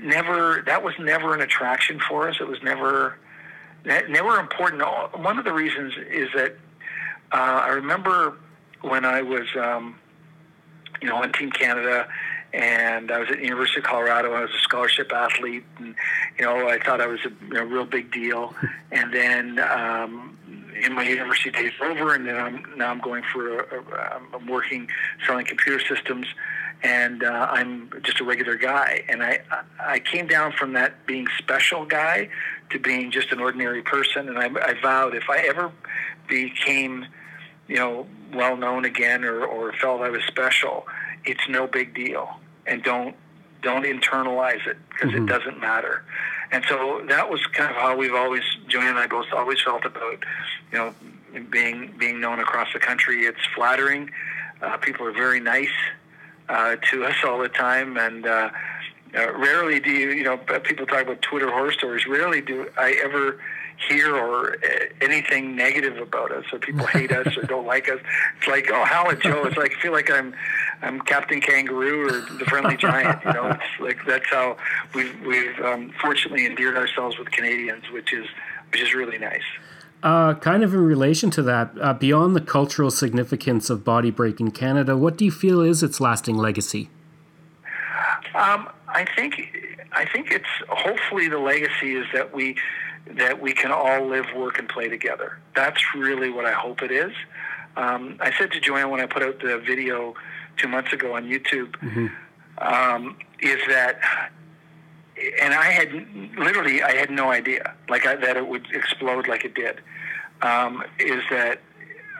never. 0.00 0.62
That 0.66 0.82
was 0.82 0.94
never 0.98 1.34
an 1.34 1.40
attraction 1.40 2.00
for 2.08 2.28
us. 2.28 2.36
It 2.40 2.48
was 2.48 2.62
never 2.62 3.16
never 3.84 4.38
important. 4.38 4.82
One 5.18 5.38
of 5.38 5.44
the 5.44 5.52
reasons 5.52 5.94
is 6.10 6.28
that 6.34 6.56
uh, 7.32 7.62
I 7.64 7.68
remember 7.68 8.36
when 8.82 9.04
I 9.04 9.22
was, 9.22 9.46
um, 9.58 9.98
you 11.00 11.08
know, 11.08 11.16
on 11.16 11.32
Team 11.32 11.50
Canada 11.50 12.08
and 12.52 13.10
I 13.10 13.18
was 13.18 13.30
at 13.30 13.38
the 13.38 13.44
University 13.44 13.78
of 13.78 13.84
Colorado. 13.84 14.34
I 14.34 14.42
was 14.42 14.50
a 14.50 14.60
scholarship 14.60 15.12
athlete, 15.12 15.64
and 15.78 15.94
you 16.38 16.44
know 16.44 16.68
I 16.68 16.78
thought 16.78 17.00
I 17.00 17.06
was 17.06 17.20
a 17.24 17.30
you 17.46 17.54
know, 17.54 17.64
real 17.64 17.84
big 17.84 18.12
deal. 18.12 18.54
And 18.94 19.10
then 19.10 19.58
um, 19.58 20.36
in 20.78 20.92
my 20.92 21.02
university 21.02 21.50
days 21.50 21.72
over, 21.82 22.14
and 22.14 22.26
then 22.26 22.36
I'm 22.36 22.62
now 22.76 22.90
I'm 22.90 23.00
going 23.00 23.22
for 23.32 23.60
a, 23.60 23.80
a, 23.80 24.20
I'm 24.34 24.46
working 24.46 24.90
selling 25.26 25.46
computer 25.46 25.80
systems, 25.82 26.26
and 26.82 27.24
uh, 27.24 27.48
I'm 27.50 27.90
just 28.02 28.20
a 28.20 28.24
regular 28.24 28.54
guy. 28.56 29.02
And 29.08 29.22
I 29.22 29.40
I 29.80 29.98
came 30.00 30.26
down 30.26 30.52
from 30.52 30.74
that 30.74 31.06
being 31.06 31.26
special 31.38 31.86
guy 31.86 32.28
to 32.72 32.78
being 32.78 33.10
just 33.10 33.32
an 33.32 33.40
ordinary 33.40 33.82
person, 33.82 34.28
and 34.28 34.38
I, 34.38 34.46
I 34.46 34.74
vowed 34.80 35.14
if 35.14 35.30
I 35.30 35.38
ever 35.48 35.70
became 36.28 37.06
you 37.68 37.76
know 37.76 38.06
well 38.32 38.56
known 38.56 38.84
again 38.84 39.24
or, 39.24 39.44
or 39.44 39.72
felt 39.74 40.00
I 40.00 40.10
was 40.10 40.22
special, 40.24 40.86
it's 41.24 41.48
no 41.48 41.66
big 41.66 41.94
deal 41.94 42.40
and 42.66 42.82
don't 42.82 43.16
don't 43.62 43.84
internalize 43.84 44.66
it 44.66 44.76
because 44.90 45.10
mm-hmm. 45.10 45.24
it 45.24 45.26
doesn't 45.26 45.60
matter. 45.60 46.02
And 46.50 46.64
so 46.68 47.02
that 47.08 47.30
was 47.30 47.40
kind 47.52 47.70
of 47.70 47.76
how 47.76 47.96
we've 47.96 48.14
always 48.14 48.42
Joanne 48.68 48.88
and 48.88 48.98
I 48.98 49.06
both 49.06 49.26
always 49.32 49.60
felt 49.62 49.84
about 49.84 50.24
you 50.70 50.78
know 50.78 50.94
being 51.50 51.94
being 51.98 52.20
known 52.20 52.40
across 52.40 52.68
the 52.72 52.78
country. 52.78 53.24
It's 53.24 53.44
flattering. 53.54 54.10
Uh, 54.60 54.76
people 54.76 55.06
are 55.06 55.12
very 55.12 55.40
nice 55.40 55.70
uh, 56.48 56.76
to 56.90 57.04
us 57.04 57.16
all 57.24 57.38
the 57.38 57.48
time, 57.48 57.96
and 57.96 58.26
uh, 58.26 58.50
uh, 59.14 59.32
rarely 59.32 59.80
do 59.80 59.90
you 59.90 60.10
you 60.10 60.24
know 60.24 60.36
people 60.62 60.86
talk 60.86 61.02
about 61.02 61.22
Twitter 61.22 61.50
horror 61.50 61.72
stories. 61.72 62.06
Rarely 62.06 62.40
do 62.40 62.68
I 62.76 62.92
ever 63.04 63.38
hear 63.88 64.14
or 64.14 64.54
uh, 64.54 64.58
anything 65.00 65.56
negative 65.56 65.96
about 65.98 66.32
us 66.32 66.44
or 66.52 66.58
people 66.58 66.86
hate 66.86 67.12
us 67.12 67.36
or 67.36 67.42
don't 67.42 67.66
like 67.66 67.88
us. 67.88 68.00
It's 68.38 68.46
like, 68.46 68.70
oh, 68.70 68.84
Hal 68.84 69.10
and 69.10 69.20
Joe. 69.20 69.44
It's 69.44 69.56
like 69.56 69.72
I 69.76 69.80
feel 69.80 69.92
like 69.92 70.10
I'm 70.10 70.34
I'm 70.82 71.00
Captain 71.00 71.40
Kangaroo 71.40 72.06
or 72.06 72.38
the 72.38 72.44
Friendly 72.46 72.76
Giant. 72.76 73.24
You 73.24 73.32
know, 73.32 73.46
it's 73.50 73.80
like 73.80 73.98
that's 74.06 74.28
how 74.28 74.56
we've 74.94 75.14
we've 75.26 75.58
um, 75.60 75.92
fortunately 76.00 76.46
endeared 76.46 76.76
ourselves 76.76 77.18
with 77.18 77.30
Canadians, 77.30 77.84
which 77.90 78.12
is 78.12 78.26
which 78.70 78.80
is 78.80 78.94
really 78.94 79.18
nice. 79.18 79.42
Uh, 80.02 80.34
kind 80.34 80.64
of 80.64 80.74
in 80.74 80.80
relation 80.80 81.30
to 81.30 81.42
that, 81.42 81.70
uh, 81.80 81.94
beyond 81.94 82.34
the 82.34 82.40
cultural 82.40 82.90
significance 82.90 83.70
of 83.70 83.84
body 83.84 84.10
break 84.10 84.40
in 84.40 84.50
Canada, 84.50 84.96
what 84.96 85.16
do 85.16 85.24
you 85.24 85.30
feel 85.30 85.60
is 85.60 85.80
its 85.80 86.00
lasting 86.00 86.36
legacy? 86.36 86.90
Um, 88.34 88.68
I 89.02 89.14
think 89.16 89.34
I 89.90 90.04
think 90.04 90.30
it's 90.30 90.52
hopefully 90.68 91.28
the 91.28 91.38
legacy 91.38 91.94
is 91.94 92.06
that 92.12 92.32
we 92.32 92.56
that 93.16 93.40
we 93.40 93.52
can 93.52 93.72
all 93.72 94.06
live, 94.06 94.26
work, 94.36 94.58
and 94.60 94.68
play 94.68 94.88
together. 94.88 95.38
That's 95.56 95.82
really 95.94 96.30
what 96.30 96.44
I 96.44 96.52
hope 96.52 96.82
it 96.82 96.92
is. 96.92 97.12
Um, 97.76 98.16
I 98.20 98.32
said 98.38 98.52
to 98.52 98.60
Joanne 98.60 98.90
when 98.90 99.00
I 99.00 99.06
put 99.06 99.24
out 99.24 99.40
the 99.40 99.58
video 99.58 100.14
two 100.56 100.68
months 100.68 100.92
ago 100.92 101.16
on 101.16 101.24
YouTube, 101.24 101.72
mm-hmm. 101.78 102.06
um, 102.58 103.16
is 103.40 103.58
that, 103.68 103.98
and 105.40 105.52
I 105.52 105.64
had 105.64 105.92
literally 106.38 106.80
I 106.80 106.92
had 106.92 107.10
no 107.10 107.32
idea 107.32 107.74
like 107.88 108.06
I, 108.06 108.14
that 108.14 108.36
it 108.36 108.46
would 108.46 108.66
explode 108.72 109.26
like 109.26 109.44
it 109.44 109.54
did. 109.56 109.80
Um, 110.42 110.84
is 111.00 111.24
that 111.30 111.60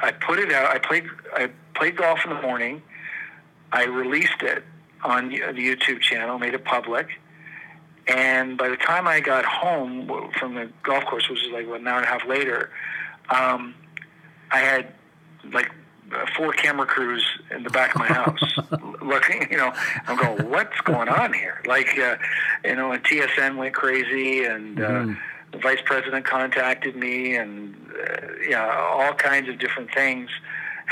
I 0.02 0.10
put 0.10 0.40
it 0.40 0.50
out. 0.50 0.66
I 0.66 0.78
played 0.78 1.04
I 1.32 1.48
played 1.76 1.96
golf 1.96 2.24
in 2.24 2.34
the 2.34 2.42
morning. 2.42 2.82
I 3.70 3.84
released 3.84 4.42
it 4.42 4.64
on 5.02 5.28
the 5.30 5.38
YouTube 5.38 6.00
channel, 6.00 6.38
made 6.38 6.54
it 6.54 6.64
public, 6.64 7.08
and 8.08 8.58
by 8.58 8.68
the 8.68 8.76
time 8.76 9.06
I 9.06 9.20
got 9.20 9.44
home 9.44 10.08
from 10.38 10.54
the 10.54 10.70
golf 10.82 11.04
course, 11.04 11.28
which 11.28 11.40
was 11.42 11.52
like 11.52 11.66
an 11.66 11.86
hour 11.86 11.98
and 11.98 12.04
a 12.04 12.08
half 12.08 12.26
later, 12.26 12.70
um, 13.30 13.74
I 14.50 14.58
had 14.58 14.92
like 15.52 15.70
four 16.36 16.52
camera 16.52 16.86
crews 16.86 17.24
in 17.50 17.62
the 17.62 17.70
back 17.70 17.94
of 17.94 18.00
my 18.00 18.06
house 18.06 18.58
looking, 19.02 19.46
you 19.50 19.56
know, 19.56 19.72
I'm 20.06 20.16
going, 20.16 20.50
what's 20.50 20.80
going 20.82 21.08
on 21.08 21.32
here? 21.32 21.62
Like, 21.66 21.98
uh, 21.98 22.16
you 22.64 22.76
know, 22.76 22.92
and 22.92 23.02
TSN 23.02 23.56
went 23.56 23.74
crazy 23.74 24.44
and, 24.44 24.80
uh, 24.80 24.88
mm. 24.88 25.18
the 25.52 25.58
vice 25.58 25.80
president 25.84 26.24
contacted 26.24 26.96
me 26.96 27.36
and, 27.36 27.74
uh, 27.92 28.26
yeah, 28.48 28.76
all 28.76 29.14
kinds 29.14 29.48
of 29.48 29.58
different 29.58 29.92
things 29.94 30.28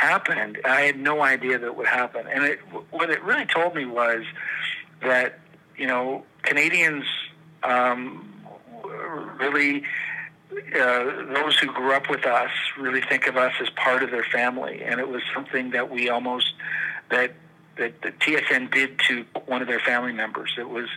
happened. 0.00 0.58
I 0.64 0.80
had 0.80 0.98
no 0.98 1.22
idea 1.22 1.58
that 1.58 1.76
would 1.76 1.86
happen. 1.86 2.26
And 2.26 2.44
it, 2.44 2.58
what 2.90 3.10
it 3.10 3.22
really 3.22 3.46
told 3.46 3.74
me 3.74 3.84
was 3.84 4.24
that, 5.02 5.38
you 5.76 5.86
know, 5.86 6.24
Canadians 6.42 7.04
um, 7.62 8.42
really, 9.38 9.82
uh, 10.52 11.04
those 11.34 11.58
who 11.58 11.66
grew 11.66 11.92
up 11.92 12.08
with 12.08 12.24
us 12.24 12.50
really 12.78 13.02
think 13.02 13.26
of 13.26 13.36
us 13.36 13.52
as 13.60 13.68
part 13.70 14.02
of 14.02 14.10
their 14.10 14.24
family, 14.24 14.82
and 14.82 14.98
it 14.98 15.08
was 15.08 15.22
something 15.34 15.70
that 15.70 15.90
we 15.90 16.08
almost 16.08 16.54
that 17.10 17.34
that 17.76 18.00
the 18.02 18.10
TSN 18.12 18.72
did 18.72 18.98
to 19.08 19.24
one 19.46 19.62
of 19.62 19.68
their 19.68 19.80
family 19.80 20.12
members. 20.12 20.52
It 20.58 20.68
was 20.68 20.88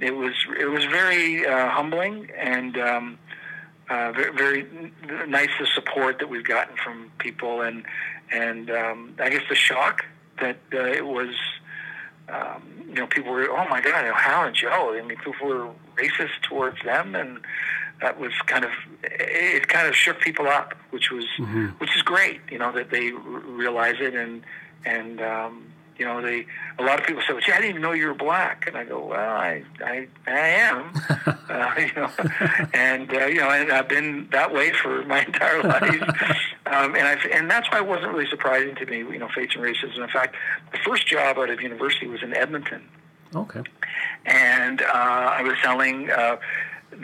it 0.00 0.16
was 0.16 0.32
it 0.58 0.66
was 0.66 0.84
very 0.86 1.46
uh, 1.46 1.68
humbling 1.68 2.30
and 2.36 2.76
um, 2.78 3.18
uh, 3.90 4.12
very, 4.12 4.32
very 4.32 4.92
nice 5.26 5.50
the 5.58 5.66
support 5.74 6.20
that 6.20 6.28
we've 6.28 6.44
gotten 6.44 6.76
from 6.76 7.10
people 7.18 7.60
and 7.60 7.84
and 8.32 8.70
um, 8.70 9.14
I 9.18 9.28
guess 9.30 9.42
the 9.48 9.54
shock 9.54 10.04
that 10.40 10.58
uh, 10.72 10.78
it 10.84 11.06
was 11.06 11.34
um, 12.28 12.62
you 12.88 12.94
know, 12.94 13.06
people 13.06 13.32
were, 13.32 13.48
oh 13.50 13.68
my 13.68 13.80
God, 13.80 14.04
you 14.04 14.10
know, 14.10 14.14
Hal 14.14 14.46
and 14.46 14.54
Joe. 14.54 14.94
I 14.96 15.02
mean, 15.02 15.18
people 15.18 15.48
were 15.48 15.70
racist 15.96 16.42
towards 16.42 16.82
them, 16.82 17.14
and 17.14 17.40
that 18.00 18.18
was 18.18 18.32
kind 18.46 18.64
of 18.64 18.70
it. 19.02 19.68
Kind 19.68 19.88
of 19.88 19.94
shook 19.94 20.20
people 20.20 20.48
up, 20.48 20.74
which 20.90 21.10
was 21.10 21.24
mm-hmm. 21.38 21.66
which 21.78 21.94
is 21.96 22.02
great. 22.02 22.40
You 22.50 22.58
know, 22.58 22.72
that 22.72 22.90
they 22.90 23.10
realize 23.10 23.96
it 24.00 24.14
and 24.14 24.42
and 24.84 25.20
um, 25.20 25.72
you 26.00 26.06
know, 26.06 26.22
they 26.22 26.46
a 26.78 26.82
lot 26.82 26.98
of 26.98 27.06
people 27.06 27.22
say, 27.26 27.34
"Well, 27.34 27.42
gee, 27.44 27.52
I 27.52 27.56
didn't 27.56 27.70
even 27.70 27.82
know 27.82 27.92
you 27.92 28.06
were 28.06 28.14
black," 28.14 28.66
and 28.66 28.74
I 28.74 28.84
go, 28.84 29.04
"Well, 29.04 29.36
I 29.36 29.62
I, 29.84 30.08
I 30.26 30.38
am," 30.38 30.94
uh, 31.50 31.74
you 31.78 31.92
know, 31.94 32.10
and 32.72 33.12
uh, 33.12 33.26
you 33.26 33.40
know, 33.40 33.50
and 33.50 33.70
I've 33.70 33.86
been 33.86 34.26
that 34.32 34.52
way 34.52 34.72
for 34.72 35.04
my 35.04 35.22
entire 35.26 35.62
life, 35.62 36.02
um, 36.64 36.96
and 36.96 37.06
I 37.06 37.18
and 37.34 37.50
that's 37.50 37.70
why 37.70 37.80
it 37.80 37.86
wasn't 37.86 38.14
really 38.14 38.30
surprising 38.30 38.74
to 38.76 38.86
me, 38.86 38.98
you 38.98 39.18
know, 39.18 39.28
facing 39.28 39.60
racism. 39.60 39.98
In 39.98 40.08
fact, 40.08 40.36
the 40.72 40.78
first 40.78 41.06
job 41.06 41.36
out 41.36 41.50
of 41.50 41.60
university 41.60 42.06
was 42.06 42.22
in 42.22 42.34
Edmonton. 42.34 42.88
Okay. 43.34 43.62
And 44.24 44.80
uh, 44.80 44.86
I 44.94 45.42
was 45.42 45.54
selling. 45.62 46.10
Uh, 46.10 46.38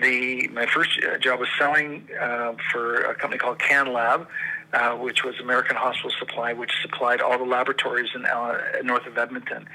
the 0.00 0.48
my 0.48 0.66
first 0.66 0.98
job 1.20 1.38
was 1.38 1.48
selling 1.58 2.08
uh, 2.20 2.54
for 2.72 3.02
a 3.04 3.14
company 3.14 3.38
called 3.38 3.58
CanLab, 3.58 4.26
uh, 4.72 4.92
which 4.92 5.24
was 5.24 5.34
American 5.40 5.76
Hospital 5.76 6.10
Supply, 6.18 6.52
which 6.52 6.72
supplied 6.82 7.20
all 7.20 7.38
the 7.38 7.44
laboratories 7.44 8.10
in 8.14 8.24
uh, 8.26 8.58
north 8.82 9.06
of 9.06 9.16
Edmonton. 9.16 9.68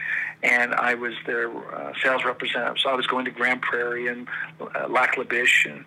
And 0.43 0.73
I 0.73 0.95
was 0.95 1.13
their 1.25 1.49
uh, 1.73 1.93
sales 2.03 2.23
representative. 2.25 2.77
So 2.79 2.89
I 2.89 2.95
was 2.95 3.07
going 3.07 3.25
to 3.25 3.31
Grande 3.31 3.61
Prairie 3.61 4.07
and 4.07 4.27
uh, 4.59 4.87
Lac 4.89 5.17
La 5.17 5.23
Biche 5.23 5.67
and 5.69 5.85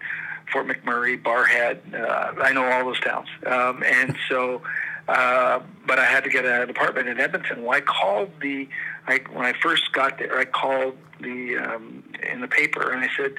Fort 0.52 0.66
McMurray, 0.66 1.20
Barrhead. 1.22 1.78
Uh, 1.94 2.40
I 2.40 2.52
know 2.52 2.64
all 2.64 2.84
those 2.84 3.00
towns. 3.00 3.28
Um, 3.46 3.82
and 3.84 4.16
so, 4.28 4.62
uh, 5.08 5.60
but 5.86 5.98
I 5.98 6.04
had 6.04 6.24
to 6.24 6.30
get 6.30 6.44
an 6.44 6.70
apartment 6.70 7.08
in 7.08 7.20
Edmonton. 7.20 7.62
Well, 7.62 7.76
I 7.76 7.80
called 7.80 8.30
the, 8.40 8.68
I, 9.06 9.20
when 9.32 9.44
I 9.44 9.52
first 9.52 9.92
got 9.92 10.18
there, 10.18 10.38
I 10.38 10.44
called 10.44 10.96
the 11.20 11.56
um, 11.56 12.02
in 12.22 12.40
the 12.40 12.48
paper, 12.48 12.90
and 12.90 13.04
I 13.04 13.08
said, 13.16 13.34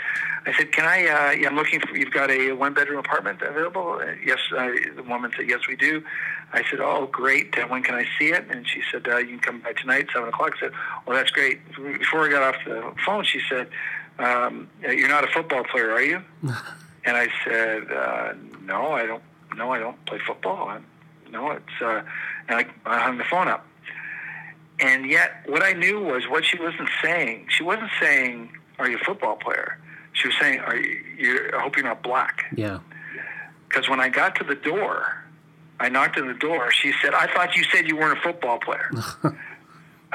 I 0.45 0.53
said, 0.53 0.71
can 0.71 0.85
I? 0.85 1.07
Uh, 1.07 1.31
yeah, 1.31 1.47
I'm 1.47 1.55
looking 1.55 1.79
for. 1.79 1.95
You've 1.97 2.13
got 2.13 2.29
a 2.29 2.51
one 2.51 2.73
bedroom 2.73 2.99
apartment 2.99 3.41
available? 3.41 3.99
Uh, 4.01 4.13
yes. 4.23 4.39
Uh, 4.55 4.69
the 4.95 5.03
woman 5.03 5.31
said, 5.35 5.49
yes, 5.49 5.61
we 5.67 5.75
do. 5.75 6.03
I 6.53 6.63
said, 6.69 6.79
oh, 6.79 7.07
great. 7.07 7.57
Uh, 7.57 7.67
when 7.67 7.83
can 7.83 7.95
I 7.95 8.05
see 8.19 8.31
it? 8.31 8.45
And 8.49 8.67
she 8.67 8.81
said, 8.91 9.07
uh, 9.07 9.17
you 9.17 9.37
can 9.37 9.39
come 9.39 9.59
by 9.61 9.73
tonight, 9.73 10.07
seven 10.13 10.29
o'clock. 10.29 10.53
I 10.57 10.59
said, 10.59 10.71
well, 11.05 11.17
that's 11.17 11.31
great. 11.31 11.59
Before 11.75 12.25
I 12.25 12.29
got 12.29 12.55
off 12.55 12.61
the 12.65 12.93
phone, 13.05 13.23
she 13.25 13.41
said, 13.49 13.69
um, 14.19 14.69
you're 14.81 15.09
not 15.09 15.23
a 15.23 15.27
football 15.27 15.63
player, 15.63 15.91
are 15.91 16.01
you? 16.01 16.21
and 16.43 17.17
I 17.17 17.27
said, 17.43 17.91
uh, 17.91 18.33
no, 18.61 18.91
I 18.91 19.05
don't. 19.05 19.23
No, 19.55 19.71
I 19.71 19.79
don't 19.79 20.03
play 20.05 20.19
football. 20.19 20.67
I'm, 20.67 20.85
no, 21.31 21.51
it's. 21.51 21.81
Uh, 21.81 22.03
and 22.47 22.59
I, 22.59 22.65
I 22.85 22.99
hung 22.99 23.17
the 23.17 23.23
phone 23.23 23.47
up. 23.47 23.65
And 24.79 25.09
yet, 25.09 25.43
what 25.47 25.63
I 25.63 25.73
knew 25.73 26.01
was 26.01 26.27
what 26.27 26.45
she 26.45 26.59
wasn't 26.59 26.89
saying. 27.01 27.47
She 27.49 27.63
wasn't 27.63 27.91
saying, 27.99 28.49
"Are 28.79 28.89
you 28.89 28.97
a 28.97 29.05
football 29.05 29.35
player?" 29.35 29.79
She 30.13 30.27
was 30.27 30.35
saying, 30.39 30.59
"Are 30.59 30.75
you? 30.75 31.03
you 31.17 31.49
I 31.55 31.61
hope 31.61 31.77
you're 31.77 31.85
not 31.85 32.03
black." 32.03 32.45
Yeah. 32.55 32.79
Because 33.69 33.89
when 33.89 33.99
I 33.99 34.09
got 34.09 34.35
to 34.35 34.43
the 34.43 34.55
door, 34.55 35.23
I 35.79 35.89
knocked 35.89 36.17
on 36.17 36.27
the 36.27 36.33
door. 36.33 36.71
She 36.71 36.93
said, 37.01 37.13
"I 37.13 37.27
thought 37.33 37.55
you 37.55 37.63
said 37.65 37.87
you 37.87 37.97
weren't 37.97 38.17
a 38.17 38.21
football 38.21 38.59
player." 38.59 38.91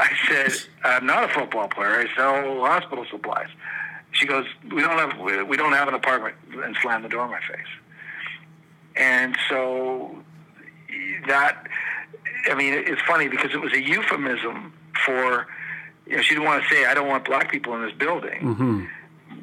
I 0.00 0.10
said, 0.28 0.52
I'm 0.82 1.04
not 1.04 1.24
a 1.24 1.28
football 1.28 1.68
player. 1.68 1.90
I 1.90 2.16
sell 2.16 2.60
hospital 2.64 3.04
supplies. 3.10 3.48
She 4.12 4.26
goes, 4.26 4.46
we 4.72 4.80
don't 4.80 4.98
have 4.98 5.18
we, 5.18 5.42
we 5.42 5.56
don't 5.56 5.72
have 5.72 5.88
an 5.88 5.94
apartment, 5.94 6.36
and 6.64 6.76
slammed 6.80 7.04
the 7.04 7.08
door 7.08 7.24
in 7.26 7.30
my 7.30 7.40
face. 7.40 7.66
And 8.96 9.36
so 9.48 10.16
that, 11.26 11.66
I 12.50 12.54
mean, 12.54 12.74
it's 12.74 13.02
funny 13.02 13.28
because 13.28 13.52
it 13.52 13.60
was 13.60 13.72
a 13.72 13.80
euphemism 13.80 14.72
for, 15.04 15.46
you 16.06 16.16
know, 16.16 16.22
she 16.22 16.34
didn't 16.34 16.46
want 16.46 16.62
to 16.62 16.68
say, 16.68 16.86
I 16.86 16.94
don't 16.94 17.08
want 17.08 17.24
black 17.24 17.50
people 17.50 17.74
in 17.74 17.82
this 17.82 17.94
building. 17.94 18.40
Mm-hmm. 18.40 18.84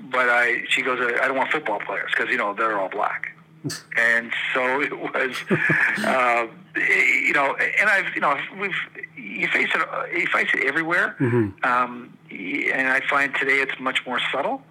But 0.10 0.30
I, 0.30 0.64
she 0.70 0.82
goes, 0.82 1.00
I 1.00 1.28
don't 1.28 1.38
want 1.38 1.52
football 1.52 1.80
players 1.80 2.12
because, 2.16 2.32
you 2.32 2.38
know, 2.38 2.54
they're 2.54 2.80
all 2.80 2.90
black. 2.90 3.34
and 3.98 4.32
so 4.54 4.82
it 4.82 4.98
was, 4.98 5.36
uh, 6.06 6.48
you 6.76 7.34
know, 7.34 7.56
and 7.56 7.90
I've, 7.90 8.14
you 8.14 8.22
know, 8.22 8.38
we've, 8.60 8.72
you 9.16 9.48
face 9.48 9.70
it, 9.74 10.18
you 10.18 10.28
face 10.28 10.50
it 10.54 10.66
everywhere. 10.66 11.16
Mm-hmm. 11.20 11.66
Um, 11.66 12.18
and 12.32 12.88
I 12.88 13.02
find 13.10 13.34
today 13.36 13.60
it's 13.60 13.80
much 13.80 14.06
more 14.06 14.20
subtle 14.32 14.62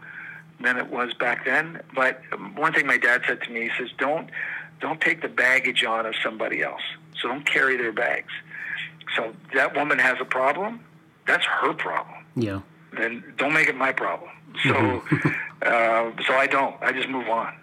than 0.61 0.79
it 0.79 0.89
was 0.91 1.13
back 1.15 1.45
then. 1.45 1.81
But 1.95 2.23
one 2.55 2.73
thing 2.73 2.87
my 2.87 2.97
dad 2.97 3.23
said 3.27 3.43
to 3.43 3.51
me, 3.51 3.63
he 3.63 3.71
says, 3.79 3.91
don't, 3.99 4.31
don't 4.81 5.01
take 5.01 5.23
the 5.23 5.29
baggage 5.29 5.85
on 5.85 6.07
of 6.07 6.15
somebody 6.23 6.63
else. 6.63 6.83
So 7.21 7.29
don't 7.29 7.47
carry 7.47 7.77
their 7.77 7.93
bags. 7.93 8.33
So 9.17 9.35
that 9.55 9.75
woman 9.75 9.99
has 9.99 10.17
a 10.21 10.25
problem. 10.25 10.81
That's 11.27 11.45
her 11.45 11.73
problem. 11.73 12.25
Yeah. 12.35 12.61
Then 12.97 13.35
don't 13.37 13.53
make 13.53 13.69
it 13.69 13.77
my 13.77 13.93
problem. 13.93 14.31
So, 14.63 14.75
uh, 15.63 16.11
so 16.27 16.35
I 16.35 16.47
don't. 16.47 16.77
I 16.83 16.93
just 16.93 17.09
move 17.09 17.29
on. 17.29 17.55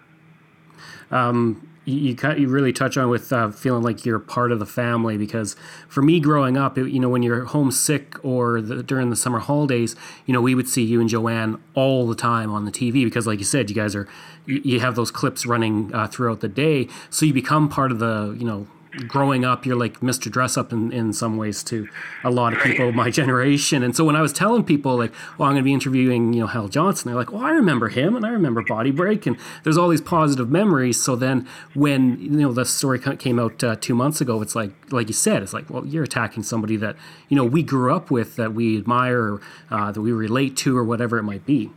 Um, 1.10 1.68
you, 1.84 2.16
you, 2.36 2.48
really 2.48 2.72
touch 2.72 2.96
on 2.96 3.08
with 3.08 3.32
uh, 3.32 3.50
feeling 3.50 3.82
like 3.82 4.04
you're 4.06 4.18
part 4.18 4.52
of 4.52 4.58
the 4.58 4.66
family 4.66 5.16
because 5.16 5.54
for 5.88 6.02
me 6.02 6.18
growing 6.18 6.56
up, 6.56 6.78
it, 6.78 6.90
you 6.90 6.98
know, 6.98 7.08
when 7.08 7.22
you're 7.22 7.44
homesick 7.44 8.22
or 8.24 8.60
the, 8.60 8.82
during 8.82 9.10
the 9.10 9.16
summer 9.16 9.38
holidays, 9.38 9.94
you 10.26 10.32
know, 10.32 10.40
we 10.40 10.54
would 10.54 10.68
see 10.68 10.82
you 10.82 11.00
and 11.00 11.08
Joanne 11.08 11.60
all 11.74 12.06
the 12.06 12.14
time 12.14 12.50
on 12.50 12.64
the 12.64 12.72
TV 12.72 13.04
because, 13.04 13.26
like 13.26 13.38
you 13.38 13.44
said, 13.44 13.68
you 13.68 13.76
guys 13.76 13.94
are 13.94 14.08
you, 14.46 14.60
you 14.64 14.80
have 14.80 14.96
those 14.96 15.10
clips 15.10 15.44
running 15.46 15.94
uh, 15.94 16.06
throughout 16.06 16.40
the 16.40 16.48
day, 16.48 16.88
so 17.10 17.26
you 17.26 17.34
become 17.34 17.68
part 17.68 17.92
of 17.92 17.98
the 17.98 18.34
you 18.38 18.46
know 18.46 18.66
growing 19.06 19.44
up, 19.44 19.66
you're 19.66 19.76
like 19.76 20.00
Mr. 20.00 20.30
Dressup 20.30 20.72
in, 20.72 20.92
in 20.92 21.12
some 21.12 21.36
ways 21.36 21.62
to 21.64 21.88
a 22.22 22.30
lot 22.30 22.52
of 22.52 22.60
people 22.60 22.88
of 22.88 22.94
my 22.94 23.10
generation. 23.20 23.82
And 23.82 23.94
so 23.94 24.04
when 24.04 24.16
I 24.16 24.22
was 24.22 24.32
telling 24.32 24.64
people 24.64 24.96
like, 24.96 25.12
well, 25.38 25.48
I'm 25.48 25.54
going 25.54 25.62
to 25.62 25.64
be 25.64 25.72
interviewing, 25.72 26.32
you 26.32 26.40
know, 26.40 26.46
Hal 26.46 26.68
Johnson, 26.68 27.08
they're 27.08 27.18
like, 27.18 27.32
well, 27.32 27.42
I 27.42 27.50
remember 27.50 27.88
him 27.88 28.16
and 28.16 28.24
I 28.24 28.30
remember 28.30 28.62
Body 28.62 28.90
Break. 28.90 29.26
And 29.26 29.36
there's 29.62 29.76
all 29.76 29.88
these 29.88 30.00
positive 30.00 30.50
memories. 30.50 31.02
So 31.02 31.16
then 31.16 31.46
when, 31.74 32.20
you 32.20 32.30
know, 32.30 32.52
the 32.52 32.64
story 32.64 32.98
came 32.98 33.38
out 33.38 33.62
uh, 33.62 33.76
two 33.80 33.94
months 33.94 34.20
ago, 34.20 34.40
it's 34.42 34.54
like, 34.54 34.72
like 34.92 35.08
you 35.08 35.14
said, 35.14 35.42
it's 35.42 35.52
like, 35.52 35.68
well, 35.70 35.84
you're 35.86 36.04
attacking 36.04 36.42
somebody 36.42 36.76
that, 36.76 36.96
you 37.28 37.36
know, 37.36 37.44
we 37.44 37.62
grew 37.62 37.94
up 37.94 38.10
with, 38.10 38.36
that 38.36 38.54
we 38.54 38.76
admire, 38.76 39.34
or, 39.34 39.40
uh, 39.70 39.92
that 39.92 40.00
we 40.00 40.12
relate 40.12 40.56
to, 40.58 40.76
or 40.76 40.84
whatever 40.84 41.18
it 41.18 41.22
might 41.24 41.44
be. 41.46 41.70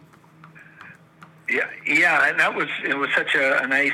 Yeah. 1.50 1.70
Yeah. 1.86 2.30
And 2.30 2.40
that 2.40 2.56
was, 2.56 2.68
it 2.84 2.98
was 2.98 3.10
such 3.16 3.34
a, 3.36 3.64
a 3.64 3.68
nice, 3.68 3.92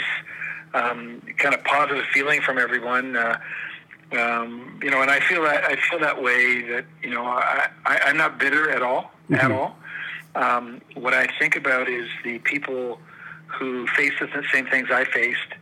um, 0.73 1.21
kind 1.37 1.53
of 1.53 1.63
positive 1.63 2.05
feeling 2.13 2.41
from 2.41 2.57
everyone. 2.57 3.15
Uh, 3.15 3.39
um, 4.11 4.79
you 4.83 4.91
know, 4.91 5.01
and 5.01 5.09
I 5.09 5.19
feel 5.19 5.43
that 5.43 5.63
I 5.63 5.75
feel 5.75 5.99
that 5.99 6.21
way. 6.21 6.61
That 6.67 6.85
you 7.01 7.09
know, 7.09 7.25
I, 7.25 7.69
I 7.85 8.09
am 8.09 8.17
not 8.17 8.39
bitter 8.39 8.69
at 8.69 8.81
all, 8.81 9.11
mm-hmm. 9.29 9.35
at 9.35 9.51
all. 9.51 9.77
Um, 10.35 10.81
what 10.95 11.13
I 11.13 11.27
think 11.39 11.55
about 11.55 11.87
is 11.89 12.07
the 12.23 12.39
people 12.39 12.99
who 13.47 13.87
faced 13.87 14.19
the 14.19 14.43
same 14.51 14.65
things 14.67 14.89
I 14.91 15.05
faced, 15.05 15.53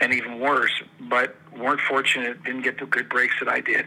and 0.00 0.12
even 0.12 0.40
worse, 0.40 0.82
but 1.00 1.36
weren't 1.56 1.80
fortunate, 1.80 2.42
didn't 2.44 2.62
get 2.62 2.78
the 2.78 2.86
good 2.86 3.08
breaks 3.08 3.34
that 3.40 3.48
I 3.48 3.60
did, 3.60 3.86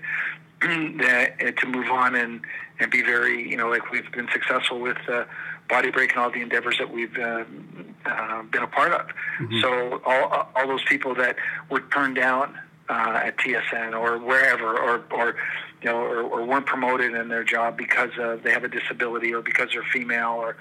that, 0.62 1.58
to 1.58 1.68
move 1.68 1.90
on 1.90 2.16
and 2.16 2.42
and 2.80 2.90
be 2.90 3.02
very, 3.02 3.50
you 3.50 3.58
know, 3.58 3.70
like 3.70 3.92
we've 3.92 4.10
been 4.12 4.30
successful 4.32 4.80
with. 4.80 4.98
Uh, 5.08 5.26
body 5.70 5.92
break 5.92 6.12
and 6.12 6.20
all 6.20 6.32
the 6.32 6.42
endeavors 6.42 6.78
that 6.80 6.92
we've 6.92 7.18
uh, 7.18 7.46
uh, 8.06 8.44
been 8.44 8.64
a 8.64 8.68
part 8.68 8.92
of. 8.92 9.08
Mm-hmm. 9.40 9.62
So 9.62 10.02
all, 10.06 10.50
all 10.56 10.68
those 10.68 10.84
people 10.84 11.16
that 11.16 11.36
were 11.70 11.82
turned 11.94 12.16
down 12.16 12.58
uh, 12.90 13.22
at 13.24 13.38
TSN 13.38 13.98
or 13.98 14.18
wherever, 14.18 14.78
or, 14.78 15.04
or 15.12 15.36
you 15.82 15.90
know, 15.90 15.98
or, 15.98 16.22
or 16.24 16.46
weren't 16.46 16.66
promoted 16.66 17.14
in 17.14 17.30
their 17.30 17.44
job 17.44 17.78
because 17.78 18.10
uh, 18.20 18.38
they 18.44 18.52
have 18.52 18.64
a 18.64 18.68
disability 18.68 19.34
or 19.34 19.42
because 19.42 19.70
they're 19.72 19.86
female, 19.94 20.32
or 20.32 20.58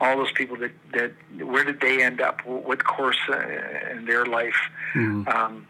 all 0.00 0.16
those 0.16 0.32
people 0.32 0.56
that, 0.56 0.72
that 0.92 1.12
where 1.44 1.64
did 1.64 1.80
they 1.80 2.02
end 2.02 2.20
up? 2.20 2.46
What 2.46 2.84
course 2.84 3.18
uh, 3.28 3.38
in 3.90 4.06
their 4.06 4.24
life? 4.24 4.56
Mm-hmm. 4.94 5.28
Um, 5.28 5.66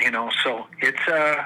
you 0.00 0.10
know, 0.10 0.30
so 0.42 0.66
it's. 0.80 1.06
Uh, 1.06 1.44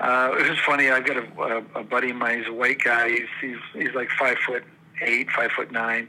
uh, 0.00 0.30
it 0.38 0.48
was 0.48 0.58
funny. 0.64 0.88
I've 0.90 1.04
got 1.04 1.16
a, 1.16 1.42
a, 1.42 1.80
a 1.80 1.82
buddy 1.82 2.10
of 2.10 2.16
mine. 2.16 2.38
He's 2.38 2.46
a 2.46 2.52
white 2.52 2.78
guy. 2.78 3.08
He's, 3.08 3.26
he's 3.40 3.56
he's 3.72 3.94
like 3.96 4.08
five 4.10 4.36
foot 4.46 4.62
eight, 5.02 5.30
five 5.30 5.50
foot 5.52 5.70
nine. 5.72 6.08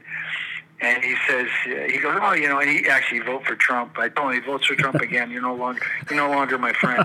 And 0.82 1.04
he 1.04 1.14
says, 1.28 1.46
he 1.90 1.98
goes, 1.98 2.18
oh, 2.22 2.32
you 2.32 2.48
know, 2.48 2.58
and 2.58 2.70
he 2.70 2.88
actually 2.88 3.20
vote 3.20 3.44
for 3.44 3.54
Trump. 3.54 3.98
I 3.98 4.08
told 4.08 4.32
him 4.32 4.40
he 4.42 4.46
votes 4.46 4.66
for 4.66 4.74
Trump 4.74 4.96
again. 5.02 5.30
You're 5.30 5.42
no 5.42 5.54
longer, 5.54 5.82
you're 6.08 6.18
no 6.18 6.30
longer 6.30 6.56
my 6.56 6.72
friend. 6.72 7.04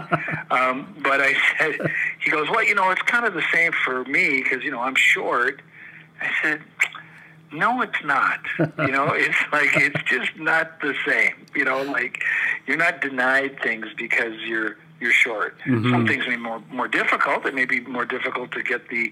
Um, 0.50 0.96
but 1.04 1.20
I 1.20 1.36
said, 1.58 1.92
he 2.24 2.32
goes, 2.32 2.50
well, 2.50 2.64
you 2.64 2.74
know, 2.74 2.90
it's 2.92 3.02
kind 3.02 3.26
of 3.26 3.34
the 3.34 3.44
same 3.54 3.74
for 3.84 4.06
me 4.06 4.42
because 4.42 4.64
you 4.64 4.72
know 4.72 4.80
I'm 4.80 4.96
short. 4.96 5.62
I 6.22 6.30
said, 6.42 6.62
no, 7.52 7.82
it's 7.82 8.04
not. 8.04 8.40
You 8.60 8.92
know, 8.92 9.08
it's 9.14 9.38
like 9.52 9.76
it's 9.76 10.02
just 10.04 10.38
not 10.38 10.80
the 10.82 10.96
same. 11.06 11.34
You 11.56 11.66
know, 11.66 11.82
like 11.84 12.22
you're 12.68 12.78
not 12.78 13.02
denied 13.02 13.60
things 13.62 13.88
because 13.98 14.34
you're 14.46 14.78
you're 15.00 15.12
short. 15.12 15.58
Mm-hmm. 15.66 15.92
Some 15.92 16.08
things 16.08 16.26
may 16.28 16.36
be 16.36 16.42
more 16.42 16.62
more 16.72 16.88
difficult. 16.88 17.46
It 17.46 17.54
may 17.54 17.66
be 17.66 17.82
more 17.82 18.06
difficult 18.06 18.52
to 18.54 18.64
get 18.64 18.90
the, 18.90 19.12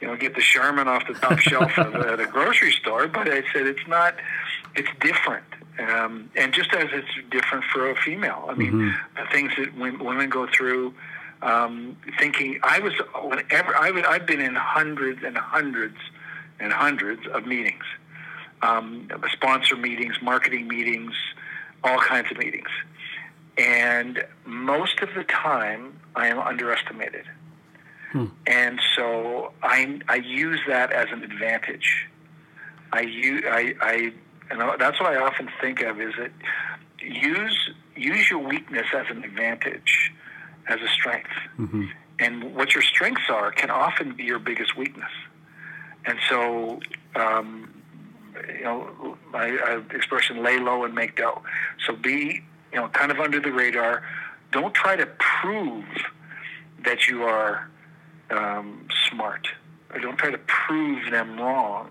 you 0.00 0.06
know, 0.06 0.16
get 0.16 0.34
the 0.34 0.40
Charmin 0.40 0.88
off 0.88 1.06
the 1.06 1.14
top 1.14 1.38
shelf 1.38 1.76
of, 1.78 1.94
at 1.94 2.20
a 2.20 2.26
grocery 2.26 2.72
store. 2.72 3.06
But 3.06 3.28
I 3.28 3.42
said 3.52 3.66
it's 3.66 3.86
not. 3.86 4.14
It's 4.74 4.88
different, 5.00 5.44
um, 5.78 6.30
and 6.36 6.52
just 6.52 6.72
as 6.72 6.88
it's 6.92 7.08
different 7.30 7.64
for 7.72 7.90
a 7.90 7.96
female. 7.96 8.46
I 8.48 8.54
mean, 8.54 8.72
mm-hmm. 8.72 9.20
the 9.22 9.30
things 9.32 9.52
that 9.58 9.76
women 9.76 10.30
go 10.30 10.46
through. 10.46 10.94
Um, 11.40 11.96
thinking 12.18 12.58
I 12.64 12.80
was 12.80 12.94
whenever 13.22 13.76
I 13.76 13.92
would, 13.92 14.04
I've 14.04 14.26
been 14.26 14.40
in 14.40 14.56
hundreds 14.56 15.22
and 15.22 15.38
hundreds 15.38 15.98
and 16.58 16.72
hundreds 16.72 17.28
of 17.28 17.46
meetings, 17.46 17.84
um, 18.62 19.08
sponsor 19.30 19.76
meetings, 19.76 20.16
marketing 20.20 20.66
meetings, 20.66 21.12
all 21.84 22.00
kinds 22.00 22.28
of 22.32 22.38
meetings 22.38 22.66
and 23.58 24.24
most 24.46 25.00
of 25.00 25.08
the 25.14 25.24
time 25.24 25.98
I 26.14 26.28
am 26.28 26.38
underestimated. 26.38 27.26
Hmm. 28.12 28.26
And 28.46 28.80
so 28.96 29.52
I, 29.62 30.00
I 30.08 30.16
use 30.16 30.60
that 30.68 30.92
as 30.92 31.08
an 31.10 31.22
advantage. 31.24 32.06
I, 32.92 33.00
use, 33.00 33.44
I, 33.46 33.74
I, 33.80 34.12
and 34.50 34.80
that's 34.80 34.98
what 35.00 35.12
I 35.12 35.16
often 35.16 35.50
think 35.60 35.82
of 35.82 36.00
is 36.00 36.14
that 36.18 36.30
use, 37.00 37.70
use 37.96 38.30
your 38.30 38.38
weakness 38.38 38.86
as 38.94 39.06
an 39.10 39.24
advantage, 39.24 40.12
as 40.68 40.80
a 40.80 40.88
strength. 40.88 41.28
Mm-hmm. 41.58 41.84
And 42.20 42.54
what 42.54 42.74
your 42.74 42.82
strengths 42.82 43.28
are 43.28 43.52
can 43.52 43.70
often 43.70 44.14
be 44.14 44.24
your 44.24 44.38
biggest 44.38 44.76
weakness. 44.76 45.12
And 46.06 46.18
so, 46.28 46.80
um, 47.14 47.82
you 48.48 48.64
know, 48.64 49.16
my 49.32 49.50
uh, 49.50 49.82
expression 49.94 50.42
lay 50.42 50.58
low 50.58 50.84
and 50.84 50.94
make 50.94 51.16
dough. 51.16 51.42
So 51.86 51.94
be 51.94 52.42
you 52.72 52.78
know, 52.78 52.88
kind 52.88 53.10
of 53.10 53.18
under 53.18 53.40
the 53.40 53.52
radar. 53.52 54.02
Don't 54.52 54.74
try 54.74 54.96
to 54.96 55.06
prove 55.06 55.84
that 56.84 57.08
you 57.08 57.24
are 57.24 57.68
um, 58.30 58.88
smart. 59.08 59.48
Or 59.92 60.00
don't 60.00 60.18
try 60.18 60.30
to 60.30 60.38
prove 60.38 61.10
them 61.10 61.38
wrong. 61.38 61.90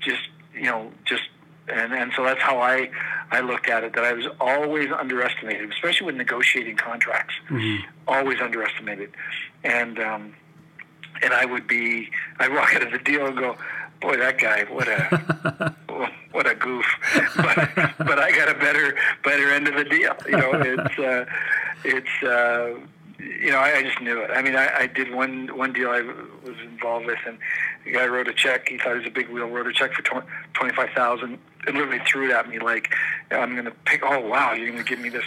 Just 0.00 0.28
you 0.54 0.64
know, 0.64 0.92
just 1.04 1.22
and 1.68 1.92
and 1.92 2.12
so 2.16 2.24
that's 2.24 2.40
how 2.40 2.58
I 2.60 2.90
I 3.30 3.40
looked 3.40 3.68
at 3.68 3.84
it. 3.84 3.94
That 3.94 4.04
I 4.04 4.12
was 4.12 4.26
always 4.40 4.88
underestimated, 4.92 5.70
especially 5.72 6.06
with 6.06 6.16
negotiating 6.16 6.76
contracts. 6.76 7.34
Mm-hmm. 7.50 7.84
Always 8.06 8.40
underestimated, 8.40 9.10
and 9.64 9.98
um, 9.98 10.34
and 11.22 11.32
I 11.32 11.44
would 11.44 11.66
be 11.66 12.10
I'd 12.38 12.52
walk 12.52 12.74
out 12.74 12.82
of 12.82 12.92
the 12.92 12.98
deal 12.98 13.26
and 13.26 13.36
go, 13.36 13.56
boy, 14.00 14.16
that 14.18 14.38
guy, 14.38 14.64
what 14.64 14.88
a 14.88 15.74
what 16.36 16.46
a 16.46 16.54
goof. 16.54 16.84
But 17.36 17.96
but 17.98 18.18
I 18.18 18.30
got 18.30 18.48
a 18.48 18.58
better 18.58 18.94
better 19.24 19.50
end 19.50 19.68
of 19.68 19.74
the 19.74 19.84
deal. 19.84 20.14
You 20.26 20.36
know, 20.36 20.50
it's 20.62 20.98
uh, 20.98 21.24
it's 21.84 22.22
uh, 22.22 22.78
you 23.18 23.50
know 23.50 23.58
I, 23.58 23.78
I 23.78 23.82
just 23.82 24.00
knew 24.00 24.20
it. 24.20 24.30
I 24.30 24.42
mean, 24.42 24.54
I, 24.54 24.80
I 24.80 24.86
did 24.86 25.14
one 25.14 25.48
one 25.56 25.72
deal 25.72 25.90
I 25.90 26.02
was 26.02 26.56
involved 26.62 27.06
with, 27.06 27.18
and 27.26 27.38
the 27.84 27.92
guy 27.92 28.06
wrote 28.06 28.28
a 28.28 28.34
check. 28.34 28.68
He 28.68 28.78
thought 28.78 28.92
it 28.92 28.98
was 28.98 29.06
a 29.06 29.10
big 29.10 29.28
wheel. 29.30 29.46
Wrote 29.46 29.66
a 29.66 29.72
check 29.72 29.92
for 29.94 30.02
twenty 30.02 30.74
five 30.74 30.90
thousand, 30.94 31.38
and 31.66 31.76
literally 31.76 32.00
threw 32.06 32.28
it 32.30 32.34
at 32.34 32.48
me 32.48 32.58
like, 32.58 32.94
"I'm 33.30 33.52
going 33.52 33.64
to 33.64 33.76
pick. 33.86 34.02
Oh 34.04 34.20
wow, 34.20 34.52
you're 34.52 34.70
going 34.70 34.84
to 34.84 34.88
give 34.88 35.00
me 35.00 35.08
this." 35.08 35.24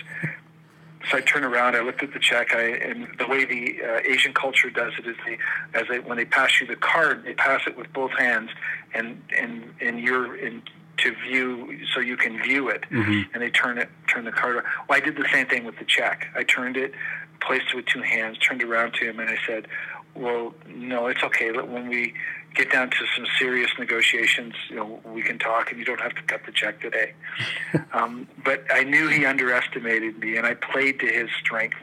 so 1.10 1.17
I 1.17 1.22
turned 1.22 1.45
around, 1.45 1.76
I 1.76 1.80
looked 1.80 2.04
at 2.04 2.13
the 2.13 2.19
check, 2.19 2.54
I, 2.54 2.62
and 2.62 3.08
the 3.17 3.26
way 3.26 3.45
the 3.45 3.82
uh, 3.82 4.00
Asian 4.06 4.34
culture 4.34 4.69
does 4.69 4.91
it 5.00 5.08
is 5.08 5.15
they, 5.26 5.38
as 5.74 5.88
they, 5.88 6.00
when 6.00 6.17
they 6.17 6.26
pass 6.26 6.60
you 6.60 6.67
the 6.67 6.76
card, 6.76 7.24
they 7.24 7.34
pass 7.34 7.62
it 7.67 7.78
with 7.78 7.91
both 7.93 8.12
hands, 8.12 8.50
and 8.93 9.22
and 9.36 9.74
and 9.80 10.00
you're 10.00 10.36
in 10.36 10.62
to 11.03 11.13
view, 11.15 11.79
so 11.93 11.99
you 11.99 12.17
can 12.17 12.41
view 12.41 12.69
it, 12.69 12.83
mm-hmm. 12.91 13.33
and 13.33 13.43
they 13.43 13.49
turn 13.49 13.77
it, 13.77 13.89
turn 14.07 14.25
the 14.25 14.31
card. 14.31 14.55
Around. 14.55 14.65
Well, 14.88 14.97
I 14.97 15.01
did 15.01 15.15
the 15.15 15.27
same 15.31 15.47
thing 15.47 15.65
with 15.65 15.77
the 15.77 15.85
check. 15.85 16.27
I 16.35 16.43
turned 16.43 16.77
it, 16.77 16.93
placed 17.41 17.65
it 17.73 17.75
with 17.75 17.85
two 17.85 18.01
hands, 18.01 18.38
turned 18.38 18.63
around 18.63 18.93
to 18.95 19.09
him, 19.09 19.19
and 19.19 19.29
I 19.29 19.38
said, 19.47 19.67
well, 20.15 20.53
no, 20.67 21.07
it's 21.07 21.23
okay. 21.23 21.51
When 21.51 21.88
we 21.88 22.13
get 22.55 22.71
down 22.71 22.89
to 22.89 23.05
some 23.15 23.25
serious 23.38 23.69
negotiations, 23.77 24.53
you 24.69 24.75
know, 24.75 24.99
we 25.05 25.21
can 25.21 25.39
talk, 25.39 25.71
and 25.71 25.79
you 25.79 25.85
don't 25.85 26.01
have 26.01 26.15
to 26.15 26.21
cut 26.23 26.45
the 26.45 26.51
check 26.51 26.81
today. 26.81 27.13
um, 27.93 28.27
but 28.43 28.63
I 28.71 28.83
knew 28.83 29.07
he 29.07 29.25
underestimated 29.25 30.19
me, 30.19 30.35
and 30.35 30.45
I 30.45 30.55
played 30.55 30.99
to 30.99 31.07
his 31.07 31.29
strength, 31.39 31.77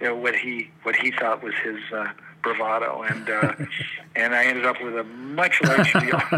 you 0.00 0.08
know, 0.08 0.16
what 0.16 0.34
he 0.34 0.70
what 0.82 0.96
he 0.96 1.10
thought 1.10 1.42
was 1.42 1.54
his 1.62 1.78
uh, 1.92 2.08
bravado, 2.42 3.02
and 3.02 3.28
uh, 3.28 3.54
and 4.16 4.34
I 4.34 4.44
ended 4.44 4.66
up 4.66 4.82
with 4.82 4.96
a 4.96 5.04
much 5.04 5.60
larger 5.62 6.00
deal. 6.00 6.20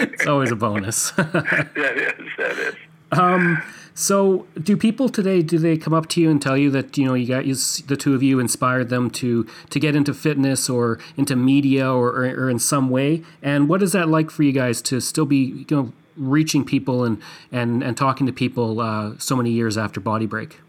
it's 0.00 0.26
always 0.26 0.50
a 0.50 0.56
bonus. 0.56 1.10
that 1.10 1.74
is, 1.76 2.28
that 2.38 2.58
is. 2.58 2.74
Um, 3.12 3.62
so, 3.94 4.46
do 4.60 4.76
people 4.76 5.08
today 5.08 5.42
do 5.42 5.58
they 5.58 5.76
come 5.76 5.92
up 5.92 6.08
to 6.10 6.20
you 6.20 6.30
and 6.30 6.40
tell 6.40 6.56
you 6.56 6.70
that 6.70 6.96
you 6.96 7.04
know 7.04 7.14
you 7.14 7.26
got 7.26 7.44
you, 7.44 7.54
the 7.86 7.96
two 7.96 8.14
of 8.14 8.22
you 8.22 8.40
inspired 8.40 8.88
them 8.88 9.10
to 9.10 9.46
to 9.70 9.78
get 9.78 9.94
into 9.94 10.14
fitness 10.14 10.70
or 10.70 10.98
into 11.16 11.36
media 11.36 11.92
or, 11.92 12.08
or, 12.08 12.24
or 12.24 12.50
in 12.50 12.58
some 12.58 12.88
way? 12.88 13.22
And 13.42 13.68
what 13.68 13.82
is 13.82 13.92
that 13.92 14.08
like 14.08 14.30
for 14.30 14.42
you 14.42 14.52
guys 14.52 14.80
to 14.82 15.00
still 15.00 15.26
be 15.26 15.66
you 15.68 15.76
know 15.76 15.92
reaching 16.16 16.64
people 16.64 17.04
and 17.04 17.20
and 17.50 17.82
and 17.82 17.96
talking 17.96 18.26
to 18.26 18.32
people 18.32 18.80
uh, 18.80 19.12
so 19.18 19.36
many 19.36 19.50
years 19.50 19.76
after 19.76 20.00
Body 20.00 20.26
Break? 20.26 20.60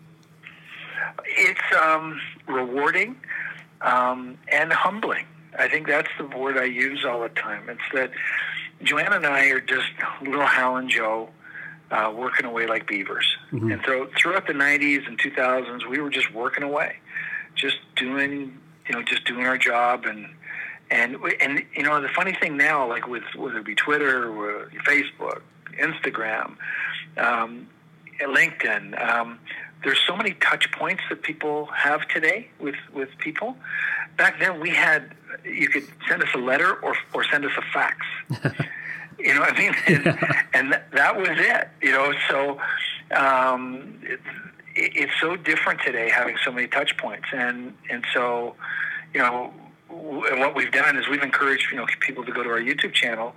It's 1.26 1.78
um, 1.82 2.20
rewarding 2.48 3.16
um, 3.84 4.38
and 4.48 4.72
humbling. 4.74 5.26
I 5.58 5.68
think 5.68 5.88
that's 5.88 6.10
the 6.18 6.26
word 6.26 6.58
I 6.58 6.64
use 6.64 7.06
all 7.06 7.22
the 7.22 7.30
time. 7.30 7.70
It's 7.70 7.82
that 7.94 8.12
Joanne 8.82 9.14
and 9.14 9.26
I 9.26 9.46
are 9.48 9.62
just 9.62 9.88
little 10.22 10.46
Hal 10.46 10.78
and 10.78 10.90
Joe 10.90 11.30
uh, 11.92 12.12
working 12.16 12.46
away 12.46 12.66
like 12.66 12.88
beavers. 12.88 13.26
Mm-hmm. 13.52 13.72
And 13.72 13.82
so 13.86 14.10
throughout 14.18 14.48
the 14.48 14.54
90s 14.54 15.08
and 15.08 15.20
2000s, 15.20 15.88
we 15.88 16.00
were 16.00 16.10
just 16.10 16.34
working 16.34 16.64
away, 16.64 16.96
just 17.56 17.78
doing, 17.96 18.58
you 18.88 18.96
know, 18.96 19.04
just 19.04 19.26
doing 19.26 19.46
our 19.46 19.58
job. 19.58 20.06
And, 20.06 20.28
and, 20.90 21.18
and 21.40 21.64
you 21.76 21.84
know, 21.84 22.02
the 22.02 22.10
funny 22.10 22.34
thing 22.34 22.58
now, 22.58 22.88
like 22.88 23.08
with 23.08 23.24
whether 23.36 23.60
it 23.60 23.66
be 23.66 23.76
Twitter 23.76 24.32
or 24.32 24.72
Facebook, 24.86 25.42
Instagram, 25.80 26.56
um, 27.18 27.68
LinkedIn, 28.28 29.00
um, 29.02 29.40
there's 29.84 30.00
so 30.08 30.16
many 30.16 30.34
touch 30.34 30.72
points 30.72 31.04
that 31.10 31.24
people 31.24 31.66
have 31.68 32.08
today 32.08 32.50
with, 32.60 32.76
with 32.94 33.10
people. 33.18 33.58
Back 34.18 34.40
then, 34.40 34.60
we 34.60 34.70
had 34.70 35.16
you 35.44 35.68
could 35.68 35.88
send 36.08 36.22
us 36.22 36.30
a 36.36 36.38
letter 36.38 36.74
or, 36.82 36.96
or 37.14 37.24
send 37.26 37.44
us 37.46 37.52
a 37.58 37.62
fax. 37.74 38.06
You 39.20 39.34
know 39.34 39.40
what 39.42 39.54
I 39.54 39.58
mean? 39.58 39.76
And, 39.88 40.08
and 40.54 40.72
th- 40.72 40.84
that 40.94 41.16
was 41.16 41.30
it. 41.32 41.70
You 41.82 41.92
know, 41.92 42.14
so 42.30 42.60
um, 43.16 44.00
it, 44.04 44.20
it's 44.76 45.14
so 45.22 45.36
different 45.38 45.82
today 45.82 46.10
having 46.10 46.36
so 46.44 46.52
many 46.52 46.68
touch 46.68 46.98
points, 46.98 47.28
and 47.32 47.74
and 47.90 48.06
so 48.14 48.56
you 49.14 49.22
know 49.22 49.54
and 50.32 50.40
what 50.40 50.56
we've 50.56 50.72
done 50.72 50.98
is 50.98 51.08
we've 51.08 51.24
encouraged 51.24 51.68
you 51.72 51.78
know 51.78 51.86
people 52.00 52.24
to 52.26 52.32
go 52.32 52.44
to 52.44 52.50
our 52.50 52.60
YouTube 52.60 52.94
channel, 52.94 53.36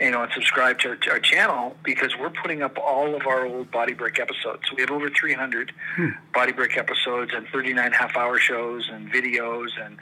you 0.00 0.10
know, 0.10 0.22
and 0.22 0.32
subscribe 0.32 0.78
to, 0.80 0.96
to 0.96 1.10
our 1.10 1.20
channel 1.20 1.76
because 1.84 2.12
we're 2.18 2.30
putting 2.30 2.62
up 2.62 2.78
all 2.78 3.14
of 3.14 3.26
our 3.26 3.46
old 3.46 3.70
Body 3.70 3.92
Break 3.92 4.18
episodes. 4.18 4.62
We 4.74 4.82
have 4.82 4.90
over 4.90 5.10
300 5.10 5.72
hmm. 5.96 6.08
Body 6.34 6.52
Break 6.52 6.76
episodes 6.76 7.32
and 7.34 7.46
39 7.48 7.92
half-hour 7.92 8.38
shows 8.38 8.88
and 8.92 9.10
videos 9.10 9.68
and 9.82 9.98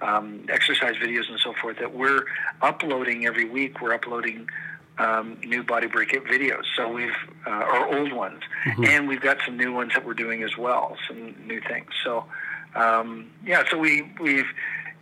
um, 0.00 0.46
exercise 0.48 0.96
videos 0.96 1.28
and 1.28 1.38
so 1.40 1.54
forth 1.60 1.78
that 1.78 1.94
we're 1.94 2.24
uploading 2.62 3.26
every 3.26 3.48
week. 3.48 3.80
We're 3.80 3.94
uploading 3.94 4.48
um, 4.98 5.38
new 5.44 5.62
body 5.62 5.86
break 5.86 6.10
videos. 6.10 6.64
So 6.76 6.92
we've 6.92 7.10
uh, 7.46 7.50
our 7.50 7.98
old 7.98 8.12
ones, 8.12 8.42
mm-hmm. 8.64 8.84
and 8.84 9.08
we've 9.08 9.20
got 9.20 9.38
some 9.44 9.56
new 9.56 9.72
ones 9.72 9.92
that 9.94 10.04
we're 10.04 10.14
doing 10.14 10.42
as 10.42 10.56
well. 10.56 10.96
Some 11.08 11.34
new 11.46 11.60
things. 11.60 11.88
So 12.04 12.26
um, 12.74 13.30
yeah, 13.44 13.64
so 13.70 13.78
we 13.78 14.10
we've 14.20 14.46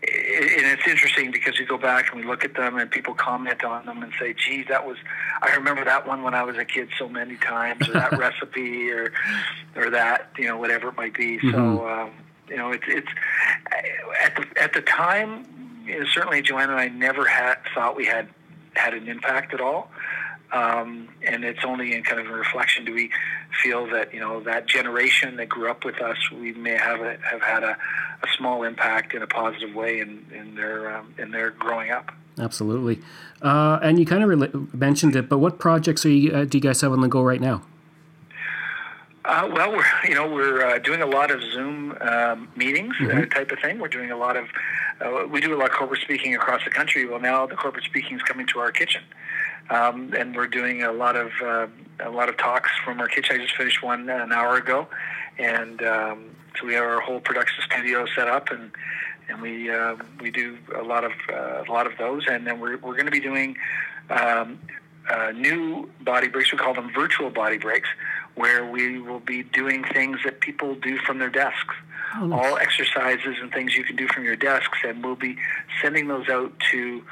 and 0.00 0.66
it's 0.66 0.86
interesting 0.86 1.32
because 1.32 1.58
you 1.58 1.66
go 1.66 1.76
back 1.76 2.12
and 2.12 2.20
we 2.20 2.26
look 2.26 2.44
at 2.44 2.54
them 2.54 2.78
and 2.78 2.88
people 2.88 3.14
comment 3.14 3.64
on 3.64 3.84
them 3.84 4.02
and 4.02 4.12
say, 4.18 4.32
"Geez, 4.32 4.66
that 4.68 4.86
was 4.86 4.96
I 5.42 5.54
remember 5.56 5.84
that 5.84 6.06
one 6.06 6.22
when 6.22 6.34
I 6.34 6.44
was 6.44 6.56
a 6.56 6.64
kid 6.64 6.88
so 6.98 7.08
many 7.08 7.36
times, 7.36 7.88
or 7.88 7.94
that 7.94 8.12
recipe, 8.18 8.90
or 8.92 9.12
or 9.74 9.90
that 9.90 10.30
you 10.38 10.46
know 10.46 10.56
whatever 10.56 10.88
it 10.88 10.96
might 10.96 11.14
be." 11.14 11.38
Mm-hmm. 11.38 11.50
So 11.50 11.88
um, 11.88 12.10
you 12.48 12.56
know, 12.56 12.70
it's 12.70 12.84
it's 12.86 13.08
at 14.22 14.36
the 14.36 14.62
at 14.62 14.72
the 14.72 14.82
time. 14.82 15.82
You 15.84 16.00
know, 16.00 16.06
certainly, 16.06 16.42
Joanne 16.42 16.70
and 16.70 16.78
I 16.78 16.88
never 16.88 17.26
had 17.26 17.56
thought 17.74 17.96
we 17.96 18.06
had 18.06 18.28
had 18.74 18.94
an 18.94 19.08
impact 19.08 19.52
at 19.52 19.60
all. 19.60 19.90
Um, 20.52 21.08
and 21.26 21.44
it's 21.44 21.64
only 21.64 21.92
in 21.94 22.02
kind 22.04 22.20
of 22.20 22.26
a 22.26 22.32
reflection 22.32 22.86
do 22.86 22.94
we 22.94 23.10
feel 23.62 23.86
that 23.86 24.12
you 24.12 24.20
know 24.20 24.40
that 24.40 24.66
generation 24.66 25.36
that 25.36 25.48
grew 25.48 25.70
up 25.70 25.84
with 25.84 26.00
us 26.00 26.16
we 26.30 26.52
may 26.52 26.76
have 26.76 27.00
a, 27.00 27.16
have 27.22 27.40
had 27.40 27.62
a, 27.62 27.76
a 28.22 28.28
small 28.36 28.62
impact 28.62 29.14
in 29.14 29.22
a 29.22 29.26
positive 29.26 29.74
way 29.74 30.00
in, 30.00 30.24
in 30.34 30.54
their 30.54 30.94
um, 30.94 31.14
in 31.18 31.30
their 31.30 31.50
growing 31.50 31.90
up. 31.90 32.12
Absolutely, 32.38 33.00
uh, 33.42 33.78
and 33.82 33.98
you 33.98 34.06
kind 34.06 34.22
of 34.22 34.74
mentioned 34.74 35.16
it, 35.16 35.28
but 35.28 35.38
what 35.38 35.58
projects 35.58 36.06
are 36.06 36.10
you 36.10 36.32
uh, 36.32 36.44
do 36.44 36.58
you 36.58 36.62
guys 36.62 36.80
have 36.80 36.92
on 36.92 37.00
the 37.00 37.08
go 37.08 37.22
right 37.22 37.40
now? 37.40 37.62
Uh, 39.28 39.46
well, 39.52 39.70
we're 39.72 39.84
you 40.08 40.14
know 40.14 40.26
we're 40.26 40.64
uh, 40.64 40.78
doing 40.78 41.02
a 41.02 41.06
lot 41.06 41.30
of 41.30 41.42
Zoom 41.42 41.96
um, 42.00 42.48
meetings 42.56 42.94
uh, 43.00 43.04
mm-hmm. 43.04 43.18
uh, 43.18 43.26
type 43.26 43.50
of 43.50 43.58
thing. 43.60 43.78
We're 43.78 43.88
doing 43.88 44.10
a 44.10 44.16
lot 44.16 44.36
of 44.36 44.46
uh, 45.00 45.26
we 45.30 45.40
do 45.40 45.54
a 45.54 45.58
lot 45.58 45.70
of 45.70 45.76
corporate 45.76 46.00
speaking 46.00 46.34
across 46.34 46.64
the 46.64 46.70
country. 46.70 47.06
Well, 47.06 47.20
now 47.20 47.46
the 47.46 47.54
corporate 47.54 47.84
speaking 47.84 48.16
is 48.16 48.22
coming 48.22 48.46
to 48.48 48.58
our 48.58 48.72
kitchen, 48.72 49.02
um, 49.70 50.14
and 50.16 50.34
we're 50.34 50.46
doing 50.46 50.82
a 50.82 50.92
lot 50.92 51.16
of 51.16 51.30
uh, 51.42 51.66
a 52.00 52.10
lot 52.10 52.28
of 52.28 52.36
talks 52.36 52.70
from 52.84 53.00
our 53.00 53.08
kitchen. 53.08 53.40
I 53.40 53.44
just 53.44 53.56
finished 53.56 53.82
one 53.82 54.08
an 54.08 54.32
hour 54.32 54.56
ago, 54.56 54.86
and 55.38 55.82
um, 55.82 56.30
so 56.58 56.66
we 56.66 56.74
have 56.74 56.84
our 56.84 57.00
whole 57.00 57.20
production 57.20 57.62
studio 57.64 58.06
set 58.14 58.28
up 58.28 58.50
and. 58.50 58.70
And 59.30 59.42
we 59.42 59.70
we 60.22 60.30
do 60.30 60.56
a 60.74 60.82
lot 60.82 61.04
of 61.04 61.12
a 61.28 61.70
lot 61.70 61.86
of 61.86 61.98
those, 61.98 62.26
and 62.26 62.46
then 62.46 62.60
we're 62.60 62.78
we're 62.78 62.94
going 62.94 63.04
to 63.04 63.12
be 63.12 63.20
doing 63.20 63.58
um, 64.08 64.58
new 65.34 65.90
body 66.00 66.28
breaks. 66.28 66.50
We 66.50 66.56
call 66.56 66.72
them 66.72 66.90
virtual 66.94 67.28
body 67.28 67.58
breaks, 67.58 67.90
where 68.36 68.64
we 68.64 68.98
will 68.98 69.20
be 69.20 69.42
doing 69.42 69.84
things 69.84 70.20
that 70.24 70.40
people 70.40 70.74
do 70.76 70.96
from 70.98 71.18
their 71.18 71.28
desks. 71.28 71.74
Oh, 72.16 72.26
nice. 72.26 72.46
All 72.46 72.56
exercises 72.56 73.36
and 73.38 73.52
things 73.52 73.76
you 73.76 73.84
can 73.84 73.96
do 73.96 74.08
from 74.08 74.24
your 74.24 74.36
desks, 74.36 74.78
and 74.82 75.04
we'll 75.04 75.14
be 75.14 75.36
sending 75.82 76.08
those 76.08 76.30
out 76.30 76.52
to 76.70 77.02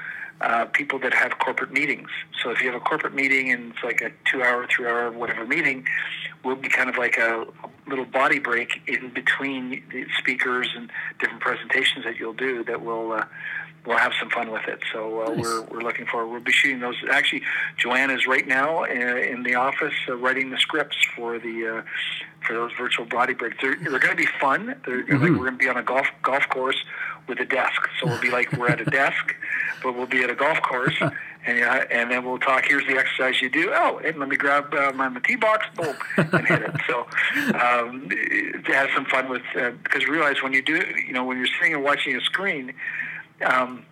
uh, 0.40 0.66
people 0.66 0.99
that 0.99 1.14
have 1.14 1.38
corporate 1.38 1.72
meetings. 1.72 2.09
So 2.42 2.51
if 2.51 2.61
you 2.61 2.70
have 2.70 2.81
a 2.81 2.85
corporate 2.85 3.14
meeting 3.14 3.51
and 3.53 3.72
it's 3.72 3.83
like 3.83 4.01
a 4.01 4.11
two-hour, 4.31 4.66
three-hour, 4.68 5.11
whatever 5.12 5.46
meeting, 5.46 5.87
we'll 6.44 6.57
be 6.57 6.68
kind 6.68 6.90
of 6.90 6.96
like 6.96 7.16
a 7.16 7.46
little 7.87 8.05
body 8.05 8.38
break 8.38 8.81
in 8.87 9.11
between 9.11 9.83
the 9.90 10.07
speakers 10.18 10.68
and 10.77 10.90
different 11.18 11.40
presentations 11.40 12.05
that 12.05 12.16
you'll 12.16 12.33
do 12.33 12.64
that 12.64 12.83
will 12.83 13.12
uh, 13.12 13.25
we'll 13.87 13.99
have 13.99 14.12
some 14.18 14.31
fun 14.31 14.51
with 14.51 14.66
it. 14.66 14.81
So 14.92 15.22
uh, 15.22 15.31
nice. 15.31 15.44
we're, 15.44 15.62
we're 15.62 15.81
looking 15.81 16.07
forward. 16.07 16.31
We'll 16.31 16.40
be 16.40 16.53
shooting 16.53 16.81
those. 16.81 16.96
Actually, 17.11 17.42
Joanne 17.77 18.11
is 18.11 18.27
right 18.27 18.46
now 18.46 18.85
in, 18.85 19.03
uh, 19.03 19.16
in 19.16 19.42
the 19.42 19.55
office 19.55 19.94
uh, 20.09 20.16
writing 20.16 20.51
the 20.51 20.59
scripts 20.59 20.96
for 21.16 21.38
the 21.38 21.79
uh, 21.79 21.83
for 22.46 22.55
those 22.55 22.72
virtual 22.79 23.07
body 23.07 23.35
breaks. 23.35 23.57
They're, 23.61 23.77
they're 23.77 23.99
going 23.99 24.16
to 24.16 24.22
be 24.22 24.29
fun. 24.40 24.81
They're 24.85 25.05
mm-hmm. 25.05 25.22
like 25.22 25.31
we're 25.31 25.38
going 25.38 25.53
to 25.53 25.59
be 25.59 25.68
on 25.68 25.77
a 25.77 25.83
golf 25.83 26.07
golf 26.22 26.49
course 26.49 26.77
with 27.29 27.41
a 27.41 27.45
desk. 27.45 27.89
So 28.01 28.07
we'll 28.07 28.21
be 28.21 28.31
like 28.31 28.53
we're 28.53 28.69
at 28.69 28.81
a 28.81 28.85
desk, 28.85 29.35
but 29.83 29.97
we'll 29.97 30.07
be 30.07 30.23
at 30.23 30.31
a 30.31 30.35
golf 30.35 30.61
course. 30.62 30.97
And, 31.01 31.62
uh, 31.62 31.85
and 31.91 32.11
then 32.11 32.25
we'll 32.25 32.39
talk. 32.39 32.65
Here's 32.67 32.87
the 32.87 32.99
exercise 32.99 33.41
you 33.41 33.49
do. 33.49 33.71
Oh, 33.73 33.99
and 34.05 34.19
let 34.19 34.29
me 34.29 34.37
grab 34.37 34.75
uh, 34.75 34.93
my, 34.93 35.09
my 35.09 35.21
tee 35.21 35.37
box, 35.37 35.67
boom, 35.77 35.95
and 36.17 36.47
hit 36.47 36.62
it. 36.62 36.73
So 36.89 37.07
um, 37.55 38.09
to 38.09 38.73
have 38.73 38.89
some 38.95 39.05
fun 39.05 39.29
with 39.29 39.43
uh, 39.57 39.71
because 39.85 40.07
realize 40.09 40.43
when 40.43 40.53
you 40.53 40.62
do, 40.62 40.85
you 41.07 41.12
know, 41.12 41.25
when 41.25 41.39
you're 41.39 41.47
sitting 41.47 41.75
and 41.75 41.85
watching 41.85 42.17
a 42.17 42.21
screen, 42.21 42.75
um, 43.45 43.85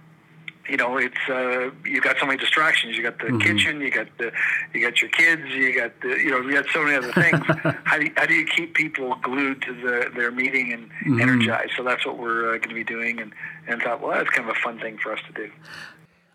you 0.68 0.76
know, 0.76 0.96
it's 0.96 1.14
uh, 1.28 1.70
you 1.84 2.00
got 2.00 2.16
so 2.18 2.26
many 2.26 2.38
distractions. 2.38 2.96
You 2.96 3.02
got 3.02 3.18
the 3.18 3.26
mm-hmm. 3.26 3.38
kitchen, 3.38 3.80
you 3.80 3.90
got 3.90 4.06
the, 4.18 4.32
you 4.72 4.80
got 4.80 5.00
your 5.00 5.10
kids, 5.10 5.42
you 5.50 5.74
got 5.74 5.92
the, 6.00 6.08
you 6.08 6.30
know, 6.30 6.40
you 6.40 6.52
got 6.52 6.66
so 6.72 6.82
many 6.82 6.96
other 6.96 7.12
things. 7.12 7.44
how 7.84 7.98
do 7.98 8.04
you, 8.04 8.12
how 8.16 8.26
do 8.26 8.34
you 8.34 8.46
keep 8.46 8.74
people 8.74 9.16
glued 9.22 9.62
to 9.62 9.74
the 9.74 10.10
their 10.14 10.30
meeting 10.30 10.72
and 10.72 10.90
mm-hmm. 10.90 11.20
energized? 11.20 11.72
So 11.76 11.82
that's 11.82 12.06
what 12.06 12.18
we're 12.18 12.54
uh, 12.54 12.58
going 12.58 12.70
to 12.70 12.74
be 12.74 12.84
doing, 12.84 13.20
and 13.20 13.32
and 13.66 13.82
thought, 13.82 14.00
well, 14.00 14.12
that's 14.12 14.30
kind 14.30 14.48
of 14.48 14.56
a 14.56 14.60
fun 14.60 14.78
thing 14.80 14.98
for 14.98 15.12
us 15.12 15.20
to 15.26 15.32
do. 15.32 15.50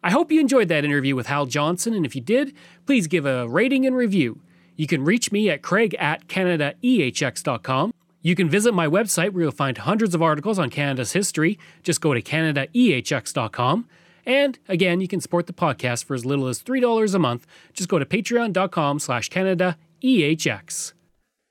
I 0.01 0.11
hope 0.11 0.31
you 0.31 0.39
enjoyed 0.39 0.69
that 0.69 0.85
interview 0.85 1.15
with 1.15 1.27
Hal 1.27 1.45
Johnson, 1.45 1.93
and 1.93 2.05
if 2.05 2.15
you 2.15 2.21
did, 2.21 2.53
please 2.85 3.07
give 3.07 3.25
a 3.25 3.47
rating 3.47 3.85
and 3.85 3.95
review. 3.95 4.39
You 4.75 4.87
can 4.87 5.03
reach 5.03 5.31
me 5.31 5.49
at 5.49 5.61
craig 5.61 5.93
at 5.99 6.27
canadaehx.com. 6.27 7.93
You 8.21 8.35
can 8.35 8.49
visit 8.49 8.73
my 8.73 8.87
website 8.87 9.31
where 9.31 9.43
you'll 9.43 9.51
find 9.51 9.77
hundreds 9.77 10.13
of 10.15 10.21
articles 10.21 10.59
on 10.59 10.69
Canada's 10.69 11.13
history. 11.13 11.57
Just 11.83 11.99
go 11.99 12.13
to 12.13 12.21
canadaehx.com. 12.21 13.87
And 14.25 14.60
again, 14.67 15.01
you 15.01 15.08
can 15.08 15.21
support 15.21 15.47
the 15.47 15.53
podcast 15.53 16.03
for 16.05 16.13
as 16.13 16.25
little 16.25 16.47
as 16.47 16.62
$3 16.62 17.13
a 17.15 17.19
month. 17.19 17.47
Just 17.73 17.89
go 17.89 17.99
to 17.99 18.05
patreon.com 18.05 18.99
slash 18.99 19.29
canadaehx. 19.29 20.93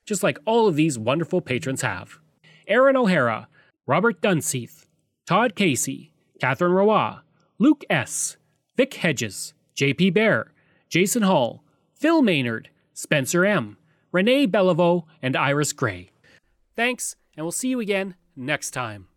Just 0.07 0.23
like 0.23 0.39
all 0.45 0.67
of 0.69 0.77
these 0.77 0.99
wonderful 0.99 1.41
patrons 1.41 1.83
have. 1.83 2.19
Aaron 2.67 2.97
O'Hara, 2.97 3.49
Robert 3.87 4.21
Dunseith, 4.21 4.87
Todd 5.27 5.55
Casey, 5.55 6.13
Catherine 6.41 6.73
Roy, 6.73 7.17
Luke 7.59 7.85
S., 7.91 8.37
Vic 8.77 8.95
Hedges, 8.95 9.55
JP 9.77 10.15
Bear, 10.15 10.53
Jason 10.89 11.23
Hall, 11.23 11.63
Phil 11.95 12.23
Maynard, 12.23 12.71
Spencer 12.95 13.45
M., 13.45 13.77
Renee 14.13 14.47
Beliveau, 14.47 15.05
and 15.21 15.37
Iris 15.37 15.73
Gray. 15.73 16.11
Thanks, 16.77 17.17
and 17.37 17.45
we'll 17.45 17.53
see 17.53 17.69
you 17.69 17.81
again 17.81 18.15
next 18.37 18.71
time. 18.71 19.08